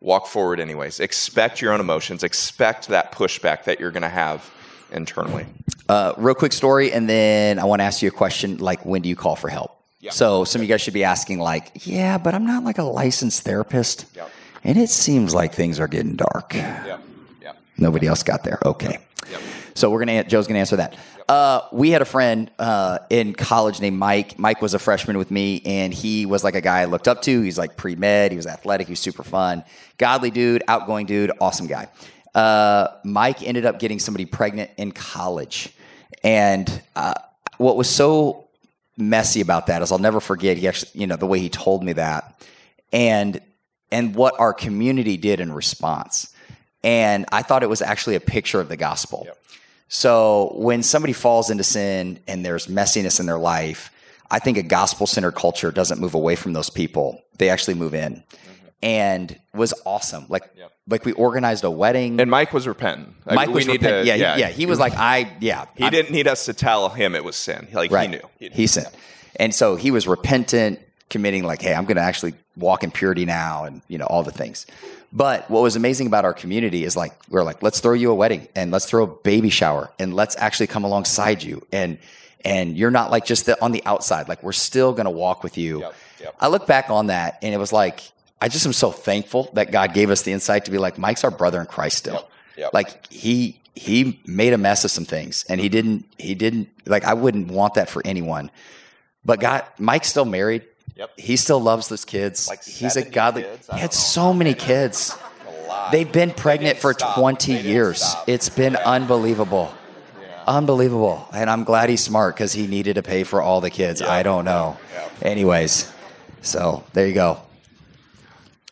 [0.00, 1.00] walk forward anyways.
[1.00, 2.22] Expect your own emotions.
[2.22, 4.48] Expect that pushback that you're going to have
[4.92, 5.46] internally.
[5.88, 9.02] Uh, real quick story, and then I want to ask you a question like, when
[9.02, 9.73] do you call for help?
[10.04, 10.10] Yeah.
[10.10, 12.82] So some of you guys should be asking, like, yeah, but I'm not like a
[12.82, 14.26] licensed therapist, Yeah.
[14.62, 16.52] and it seems like things are getting dark.
[16.54, 16.98] Yeah.
[17.40, 17.52] Yeah.
[17.78, 18.58] Nobody else got there.
[18.66, 18.98] Okay.
[19.30, 19.40] Yep.
[19.72, 20.94] So we're gonna Joe's gonna answer that.
[21.26, 24.38] Uh, we had a friend uh, in college named Mike.
[24.38, 27.22] Mike was a freshman with me, and he was like a guy I looked up
[27.22, 27.40] to.
[27.40, 28.30] He's like pre med.
[28.30, 28.88] He was athletic.
[28.88, 29.64] He was super fun,
[29.96, 31.88] godly dude, outgoing dude, awesome guy.
[32.34, 35.70] Uh, Mike ended up getting somebody pregnant in college,
[36.22, 37.14] and uh,
[37.56, 38.43] what was so
[38.96, 40.56] messy about that is I'll never forget.
[40.56, 42.40] He actually, you know, the way he told me that,
[42.92, 43.40] and
[43.90, 46.34] and what our community did in response.
[46.82, 49.26] And I thought it was actually a picture of the gospel.
[49.88, 53.90] So when somebody falls into sin and there's messiness in their life,
[54.30, 57.22] I think a gospel centered culture doesn't move away from those people.
[57.38, 58.14] They actually move in.
[58.14, 58.53] Mm-hmm.
[58.84, 60.26] And was awesome.
[60.28, 60.72] Like Yep.
[60.88, 62.20] like we organized a wedding.
[62.20, 63.14] And Mike was repentant.
[63.24, 64.06] Like, Mike was repentant.
[64.06, 65.64] yeah, he- yeah, He was like, I yeah.
[65.74, 67.66] He I'm- didn't need us to tell him it was sin.
[67.72, 68.10] Like right.
[68.10, 68.22] he knew.
[68.38, 68.54] He knew.
[68.54, 68.88] He sinned.
[69.36, 70.80] And so he was repentant,
[71.10, 74.22] committing like, hey, I'm going to actually walk in purity now and, you know, all
[74.22, 74.66] the things.
[75.12, 78.14] But what was amazing about our community is like, we're like, let's throw you a
[78.14, 81.66] wedding and let's throw a baby shower and let's actually come alongside you.
[81.72, 81.98] And,
[82.44, 84.28] and you're not like just the, on the outside.
[84.28, 85.80] Like we're still going to walk with you.
[85.80, 86.34] Yep, yep.
[86.38, 88.00] I look back on that and it was like,
[88.44, 91.24] I just am so thankful that God gave us the insight to be like, Mike's
[91.24, 92.12] our brother in Christ still.
[92.12, 92.28] Yep,
[92.58, 92.74] yep.
[92.74, 97.04] Like he, he made a mess of some things and he didn't, he didn't, like,
[97.04, 98.50] I wouldn't want that for anyone.
[99.24, 100.62] But God, Mike's still married.
[100.94, 101.18] Yep.
[101.18, 102.46] He still loves those kids.
[102.46, 103.44] Like He's a godly.
[103.44, 103.66] kids?
[103.72, 105.16] He had so many kids.
[105.48, 105.90] A lot.
[105.92, 107.16] They've been pregnant for stop.
[107.16, 108.02] 20 years.
[108.02, 108.28] stop.
[108.28, 109.72] It's been unbelievable.
[110.46, 111.26] Unbelievable.
[111.32, 114.02] And I'm glad he's smart because he needed to pay for all the kids.
[114.02, 114.76] I don't know.
[114.92, 115.08] Yeah.
[115.22, 115.90] Anyways,
[116.42, 117.40] so there you go.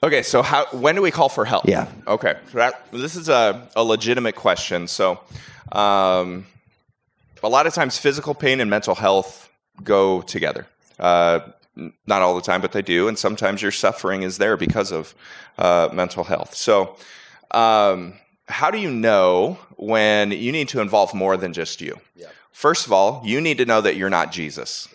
[0.04, 1.66] Okay, so how when do we call for help?
[1.66, 1.86] Yeah.
[2.08, 4.88] Okay, so that, this is a, a legitimate question.
[4.88, 5.20] So,
[5.70, 6.46] um,
[7.42, 9.48] a lot of times, physical pain and mental health
[9.82, 10.66] go together.
[10.98, 11.40] Uh,
[12.06, 15.14] not all the time, but they do, and sometimes your suffering is there because of
[15.56, 16.54] uh, mental health.
[16.54, 16.96] So,
[17.52, 18.14] um,
[18.48, 22.00] how do you know when you need to involve more than just you?
[22.16, 22.26] Yeah.
[22.50, 24.88] First of all, you need to know that you're not Jesus.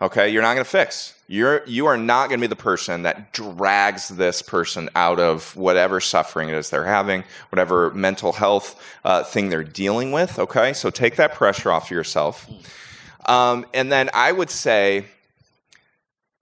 [0.00, 1.14] Okay, you're not going to fix.
[1.26, 5.56] You're you are not going to be the person that drags this person out of
[5.56, 10.38] whatever suffering it is they're having, whatever mental health uh, thing they're dealing with.
[10.38, 12.46] Okay, so take that pressure off yourself,
[13.26, 15.06] um, and then I would say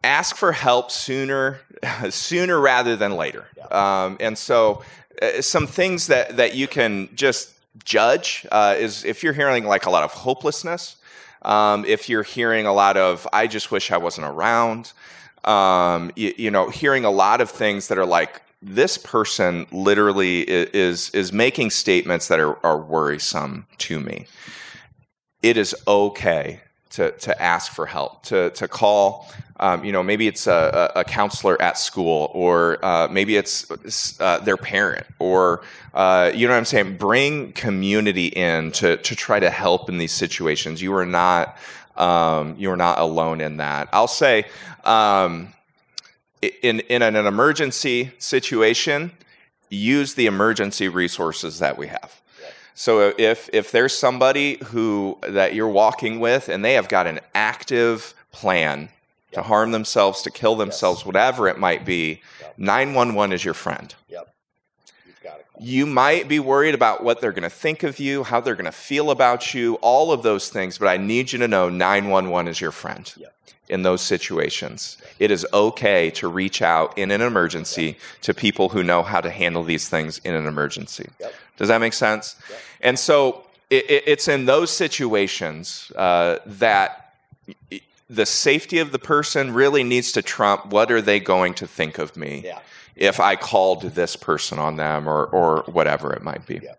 [0.02, 1.60] ask for help sooner
[2.10, 3.46] sooner rather than later.
[3.70, 4.82] Um, and so
[5.22, 9.86] uh, some things that that you can just judge uh, is if you're hearing like
[9.86, 10.96] a lot of hopelessness.
[11.44, 14.92] Um, if you're hearing a lot of, I just wish I wasn't around,
[15.44, 20.40] um, you, you know, hearing a lot of things that are like, this person literally
[20.40, 24.26] is is making statements that are, are worrisome to me.
[25.42, 29.30] It is okay to, to ask for help, to, to call,
[29.60, 34.38] um, you know, maybe it's a, a counselor at school, or uh, maybe it's uh,
[34.38, 35.62] their parent, or,
[35.94, 36.96] uh, you know what I'm saying?
[36.96, 40.82] Bring community in to, to try to help in these situations.
[40.82, 41.56] You are not,
[41.96, 43.88] um, you are not alone in that.
[43.92, 44.46] I'll say,
[44.84, 45.54] um,
[46.62, 49.12] in, in an emergency situation,
[49.70, 52.20] use the emergency resources that we have.
[52.74, 57.20] So if if there's somebody who that you're walking with and they have got an
[57.32, 58.88] active plan
[59.34, 61.06] to harm themselves, to kill themselves, yes.
[61.06, 62.54] whatever it might be, yep.
[62.56, 63.94] 911 is your friend.
[64.08, 64.30] Yep.
[65.60, 68.64] You might be worried about what they're going to think of you, how they're going
[68.64, 72.50] to feel about you, all of those things, but I need you to know 911
[72.50, 73.12] is your friend.
[73.16, 73.34] Yep
[73.68, 74.98] in those situations.
[75.18, 79.30] It is okay to reach out in an emergency to people who know how to
[79.30, 81.08] handle these things in an emergency.
[81.56, 82.36] Does that make sense?
[82.80, 87.14] And so it, it, it's in those situations uh, that
[88.08, 91.98] the safety of the person really needs to trump what are they going to think
[91.98, 92.60] of me yeah.
[92.96, 96.60] if I called this person on them or, or whatever it might be.
[96.62, 96.74] Yeah.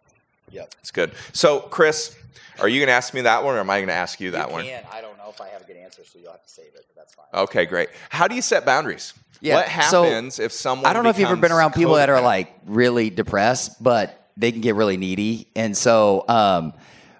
[0.51, 0.75] Yep.
[0.79, 1.11] It's good.
[1.33, 2.15] So, Chris,
[2.59, 4.31] are you going to ask me that one or am I going to ask you
[4.31, 4.65] that you one?
[4.91, 6.85] I don't know if I have a good answer, so you'll have to save it,
[6.87, 7.25] but that's fine.
[7.33, 7.89] Okay, great.
[8.09, 9.13] How do you set boundaries?
[9.41, 9.55] Yeah.
[9.55, 12.09] What happens so, if someone I don't know if you've ever been around people that
[12.09, 15.47] are like really depressed, but they can get really needy.
[15.55, 16.73] And so, um,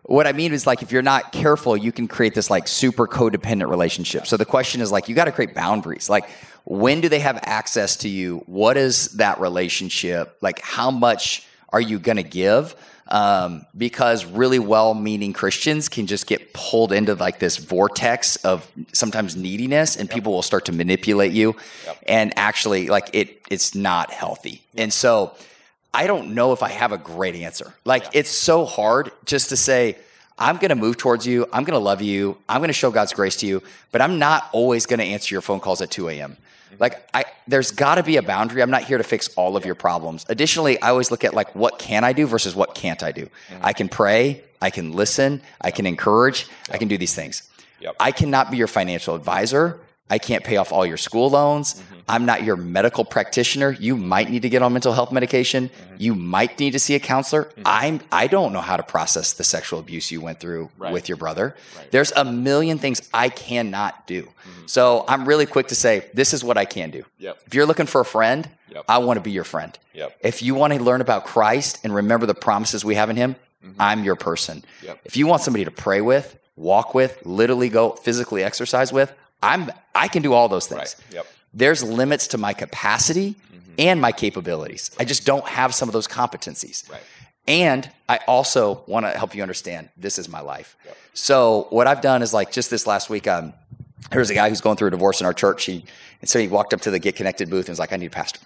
[0.07, 3.07] what I mean is like if you're not careful, you can create this like super
[3.07, 4.27] codependent relationship.
[4.27, 6.09] So the question is like you got to create boundaries.
[6.09, 6.29] Like
[6.63, 8.43] when do they have access to you?
[8.45, 10.37] What is that relationship?
[10.41, 12.75] Like how much are you going to give?
[13.07, 19.35] Um, because really well-meaning Christians can just get pulled into like this vortex of sometimes
[19.35, 20.15] neediness, and yep.
[20.15, 22.03] people will start to manipulate you, yep.
[22.07, 24.63] and actually like it, it's not healthy.
[24.73, 24.83] Yep.
[24.83, 25.35] And so
[25.95, 27.73] I don't know if I have a great answer.
[27.85, 28.09] Like yeah.
[28.15, 29.97] it's so hard just to say,
[30.37, 31.45] I'm going to move towards you.
[31.53, 32.37] I'm going to love you.
[32.49, 35.33] I'm going to show God's grace to you, but I'm not always going to answer
[35.33, 36.31] your phone calls at 2 a.m.
[36.31, 36.75] Mm-hmm.
[36.79, 38.61] Like I, there's got to be a boundary.
[38.61, 40.25] I'm not here to fix all of your problems.
[40.27, 43.25] Additionally, I always look at like what can I do versus what can't I do.
[43.25, 43.65] Mm-hmm.
[43.65, 44.43] I can pray.
[44.61, 45.41] I can listen.
[45.61, 46.41] I can encourage.
[46.67, 46.75] Yep.
[46.75, 47.49] I can do these things.
[47.79, 47.95] Yep.
[48.01, 49.79] I cannot be your financial advisor.
[50.09, 51.73] I can't pay off all your school loans.
[51.73, 51.95] Mm-hmm.
[52.07, 53.71] I'm not your medical practitioner.
[53.71, 55.69] You might need to get on mental health medication.
[55.69, 55.95] Mm-hmm.
[55.97, 57.45] You might need to see a counselor.
[57.45, 57.61] Mm-hmm.
[57.65, 60.93] I'm I don't know how to process the sexual abuse you went through right.
[60.93, 61.55] with your brother.
[61.75, 61.91] Right.
[61.91, 64.23] There's a million things I cannot do.
[64.23, 64.67] Mm-hmm.
[64.67, 67.03] So I'm really quick to say this is what I can do.
[67.17, 67.39] Yep.
[67.47, 68.85] If you're looking for a friend, yep.
[68.87, 69.77] I want to be your friend.
[69.93, 70.17] Yep.
[70.21, 73.35] If you want to learn about Christ and remember the promises we have in him,
[73.65, 73.81] mm-hmm.
[73.81, 74.63] I'm your person.
[75.03, 79.11] If you want somebody to pray with, walk with, literally go physically exercise with,
[79.45, 80.95] I'm I can do all those things.
[81.07, 81.15] Right.
[81.15, 81.27] Yep.
[81.53, 83.73] There's limits to my capacity mm-hmm.
[83.77, 84.91] and my capabilities.
[84.99, 86.89] I just don't have some of those competencies.
[86.91, 87.01] Right.
[87.47, 90.75] And I also want to help you understand this is my life.
[90.85, 90.97] Yep.
[91.13, 93.53] So what I've done is like just this last week, um,
[94.09, 95.65] there was a guy who's going through a divorce in our church.
[95.65, 95.85] He
[96.21, 98.07] and so he walked up to the Get Connected booth and was like, "I need
[98.07, 98.39] a pastor."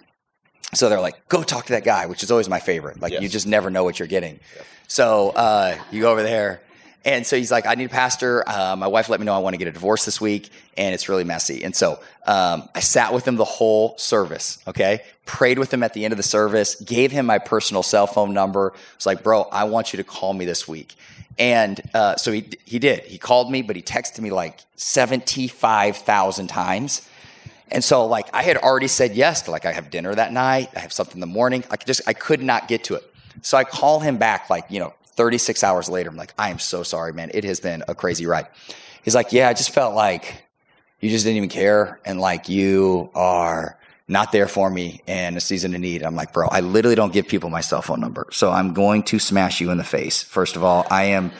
[0.74, 3.00] So they're like, "Go talk to that guy," which is always my favorite.
[3.00, 3.22] Like yes.
[3.22, 4.38] you just never know what you're getting.
[4.56, 4.66] Yep.
[4.86, 6.60] So uh, you go over there
[7.04, 8.46] and so he's like, I need a pastor.
[8.46, 10.94] Uh, my wife let me know I want to get a divorce this week, and
[10.94, 11.64] it's really messy.
[11.64, 15.02] And so um, I sat with him the whole service, okay?
[15.24, 18.34] Prayed with him at the end of the service, gave him my personal cell phone
[18.34, 18.74] number.
[18.96, 20.94] Was like, bro, I want you to call me this week.
[21.38, 23.04] And uh, so he, he did.
[23.04, 27.08] He called me, but he texted me like 75,000 times.
[27.70, 30.70] And so like I had already said yes to like I have dinner that night,
[30.76, 31.64] I have something in the morning.
[31.70, 33.04] I could just I could not get to it.
[33.42, 36.58] So I call him back like, you know, 36 hours later, I'm like, I am
[36.58, 37.30] so sorry, man.
[37.34, 38.46] It has been a crazy ride.
[39.02, 40.46] He's like, yeah, I just felt like
[40.98, 42.00] you just didn't even care.
[42.06, 43.76] And like you are
[44.08, 46.02] not there for me in a season of need.
[46.02, 48.28] I'm like, bro, I literally don't give people my cell phone number.
[48.32, 50.22] So I'm going to smash you in the face.
[50.22, 51.32] First of all, I am,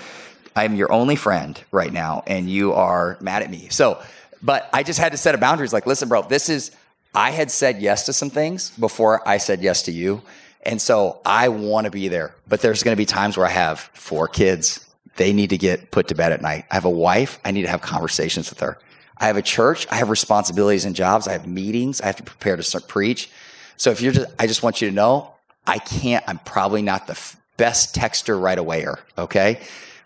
[0.55, 3.68] I am your only friend right now and you are mad at me.
[3.70, 3.99] So,
[4.43, 6.70] but I just had to set a boundaries like, listen, bro, this is,
[7.14, 10.20] I had said yes to some things before I said yes to you.
[10.63, 13.51] And so I want to be there, but there's going to be times where I
[13.51, 14.87] have four kids.
[15.17, 16.67] They need to get put to bed at night.
[16.71, 17.39] I have a wife.
[17.45, 18.79] I need to have conversations with her.
[19.17, 19.87] I have a church.
[19.91, 21.29] I have responsibilities and jobs.
[21.29, 22.01] I have meetings.
[22.01, 23.31] I have to prepare to start, preach.
[23.77, 25.35] So if you're just, I just want you to know,
[25.67, 28.99] I can't, I'm probably not the f- best texter right away awayer.
[29.19, 29.61] Okay.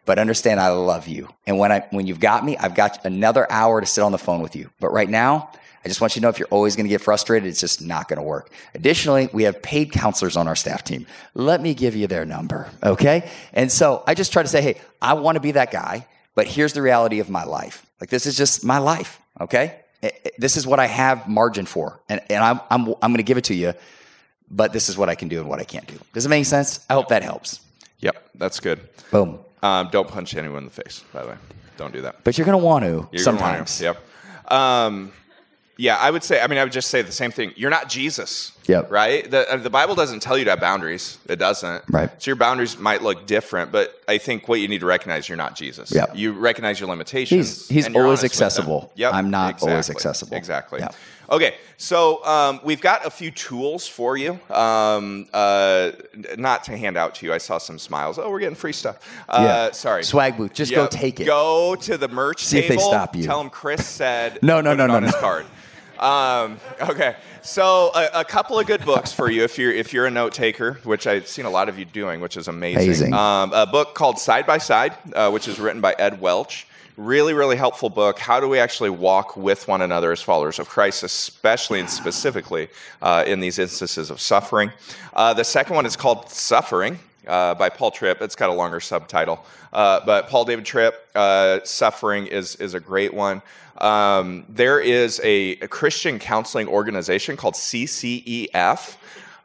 [0.05, 1.29] But understand I love you.
[1.47, 4.19] And when I, when you've got me, I've got another hour to sit on the
[4.19, 4.71] phone with you.
[4.81, 5.51] But right now,
[5.85, 7.82] I just want you to know if you're always going to get frustrated, it's just
[7.82, 8.51] not going to work.
[8.74, 11.07] Additionally, we have paid counselors on our staff team.
[11.35, 13.30] Let me give you their number, okay?
[13.53, 16.47] And so I just try to say, hey, I want to be that guy, but
[16.47, 17.85] here's the reality of my life.
[18.01, 19.80] Like, this is just my life, okay?
[20.39, 23.39] This is what I have margin for, and, and I'm, I'm, I'm going to give
[23.39, 23.74] it to you,
[24.51, 25.99] but this is what I can do and what I can't do.
[26.12, 26.85] Does it make sense?
[26.89, 27.61] I hope that helps.
[28.01, 28.80] Yep, that's good.
[29.11, 29.39] Boom.
[29.62, 31.37] Um, don't punch anyone in the face, by the way.
[31.76, 32.22] don't do that.
[32.24, 33.80] But you're going to want to sometimes.
[33.80, 33.99] Yep.
[34.51, 35.12] Um,
[35.77, 36.41] yeah, I would say.
[36.41, 37.53] I mean, I would just say the same thing.
[37.57, 38.53] You're not Jesus.
[38.66, 38.91] Yep.
[38.91, 39.31] Right.
[39.31, 41.18] The uh, the Bible doesn't tell you to have boundaries.
[41.29, 41.85] It doesn't.
[41.91, 42.11] Right.
[42.22, 45.37] So your boundaries might look different, but I think what you need to recognize you're
[45.37, 45.93] not Jesus.
[45.93, 46.12] Yep.
[46.14, 47.68] You recognize your limitations.
[47.68, 48.47] He's- he's always honest with them.
[48.47, 48.93] accessible.
[48.95, 49.12] Yep.
[49.14, 50.37] I'm not always accessible.
[50.37, 50.81] Exactly.
[50.81, 50.95] Yep.
[51.31, 54.39] Okay, so um, we've got a few tools for you.
[54.51, 55.93] Um, uh,
[56.37, 57.33] not to hand out to you.
[57.33, 58.18] I saw some smiles.
[58.18, 58.99] Oh, we're getting free stuff.
[59.29, 59.70] Uh, Yeah.
[59.72, 60.05] Sorry.
[60.05, 60.53] Swag booth.
[60.53, 61.25] Just go take it.
[61.25, 63.25] Go to the merch See if they stop you.
[63.25, 64.39] Tell them Chris said.
[64.43, 65.20] No, no, no, no, on his no.
[65.20, 65.47] card.
[66.05, 70.05] Um, okay, so a, a couple of good books for you if you're if you're
[70.05, 72.85] a note taker, which I've seen a lot of you doing, which is amazing.
[72.85, 73.15] Amazing.
[73.15, 76.67] Um, a book called Side by Side, uh, which is written by Ed Welch.
[76.99, 78.19] Really, really helpful book.
[78.19, 82.69] How do we actually walk with one another as followers of Christ, especially and specifically
[83.01, 84.73] uh, in these instances of suffering?
[85.15, 88.22] Uh, the second one is called Suffering uh, by Paul Tripp.
[88.22, 92.81] It's got a longer subtitle, uh, but Paul David Tripp, uh, Suffering is is a
[92.81, 93.43] great one.
[93.79, 98.97] Um, there is a, a Christian counseling organization called CCEF.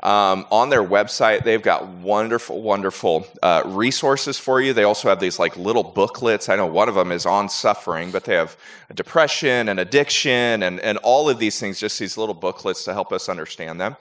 [0.02, 4.72] Um, on their website, they've got wonderful, wonderful uh, resources for you.
[4.72, 6.48] They also have these like little booklets.
[6.48, 8.56] I know one of them is on suffering, but they have
[8.94, 13.12] depression and addiction and, and all of these things, just these little booklets to help
[13.12, 13.98] us understand them.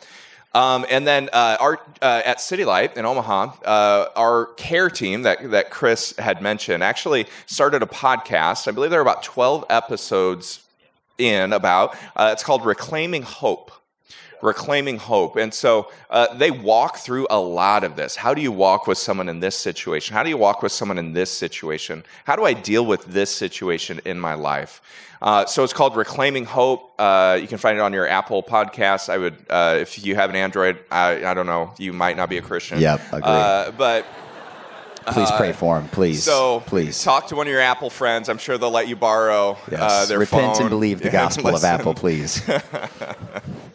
[0.58, 5.22] Um, and then uh, our, uh, at City Light in Omaha, uh, our care team
[5.22, 8.66] that, that Chris had mentioned actually started a podcast.
[8.66, 10.64] I believe there are about 12 episodes
[11.16, 11.96] in about.
[12.16, 13.70] Uh, it's called Reclaiming Hope.
[14.42, 15.36] Reclaiming hope.
[15.36, 18.16] And so uh, they walk through a lot of this.
[18.16, 20.14] How do you walk with someone in this situation?
[20.14, 22.04] How do you walk with someone in this situation?
[22.24, 24.80] How do I deal with this situation in my life?
[25.20, 26.92] Uh, so it's called Reclaiming Hope.
[27.00, 29.08] Uh, you can find it on your Apple podcast.
[29.08, 32.28] I would, uh, if you have an Android, I, I don't know, you might not
[32.28, 32.78] be a Christian.
[32.80, 33.20] Yep, agree.
[33.24, 34.06] Uh, but
[35.08, 36.22] Please pray for him, please.
[36.22, 37.02] so please.
[37.02, 38.28] talk to one of your Apple friends.
[38.28, 39.80] I'm sure they'll let you borrow Yes.
[39.80, 40.60] uh, their Repent phone.
[40.64, 41.64] and believe the gospel of.
[41.64, 42.42] Apple, please.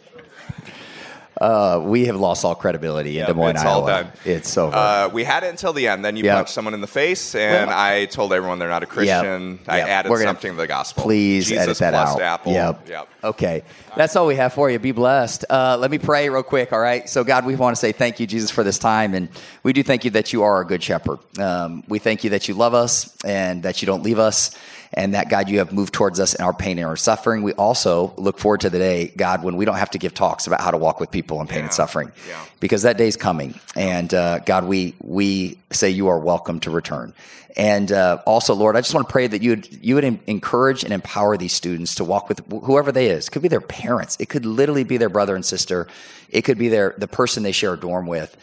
[1.40, 4.02] uh, we have lost all credibility in Des Moines, it's all Iowa.
[4.04, 4.12] done.
[4.24, 4.74] It's over.
[4.76, 6.04] Uh, we had it until the end.
[6.04, 6.36] Then you Yep.
[6.36, 9.58] punched someone in the face, and Well- I told everyone they're not a Christian.
[9.66, 9.88] I Yep.
[9.88, 11.02] added We're gonna- something to the gospel.
[11.02, 12.20] Please Jesus edit that out.
[12.20, 12.52] Apple.
[12.52, 12.88] Yep.
[12.88, 13.08] Yep.
[13.24, 13.62] Okay.
[13.96, 14.78] That's all we have for you.
[14.78, 15.44] Be blessed.
[15.48, 16.72] Uh, let me pray real quick.
[16.72, 17.08] All right.
[17.08, 19.14] So, God, we want to say thank you, Jesus, for this time.
[19.14, 19.28] And
[19.62, 21.18] we do thank you that you are a good shepherd.
[21.38, 24.56] Um, we thank you that you love us and that you don't leave us.
[24.96, 27.42] And that, God, you have moved towards us in our pain and our suffering.
[27.42, 30.46] We also look forward to the day, God, when we don't have to give talks
[30.46, 32.12] about how to walk with people in pain and suffering.
[32.28, 32.44] Yeah.
[32.60, 33.58] Because that day's coming.
[33.74, 37.14] And uh, God, we, we say you are welcome to return.
[37.56, 40.20] And uh, also, Lord, I just want to pray that you would, you would en-
[40.26, 43.28] encourage and empower these students to walk with wh- whoever they is.
[43.28, 44.16] It could be their parents.
[44.18, 45.86] It could literally be their brother and sister.
[46.30, 48.36] It could be their the person they share a dorm with.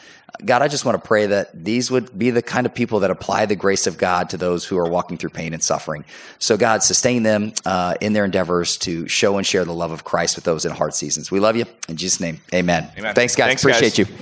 [0.45, 3.11] God, I just want to pray that these would be the kind of people that
[3.11, 6.05] apply the grace of God to those who are walking through pain and suffering.
[6.39, 10.05] So, God, sustain them uh, in their endeavors to show and share the love of
[10.05, 11.31] Christ with those in hard seasons.
[11.31, 11.65] We love you.
[11.89, 12.89] In Jesus' name, amen.
[12.97, 13.13] Amen.
[13.13, 13.47] Thanks, guys.
[13.49, 13.75] Thanks, guys.
[13.77, 14.15] Appreciate you.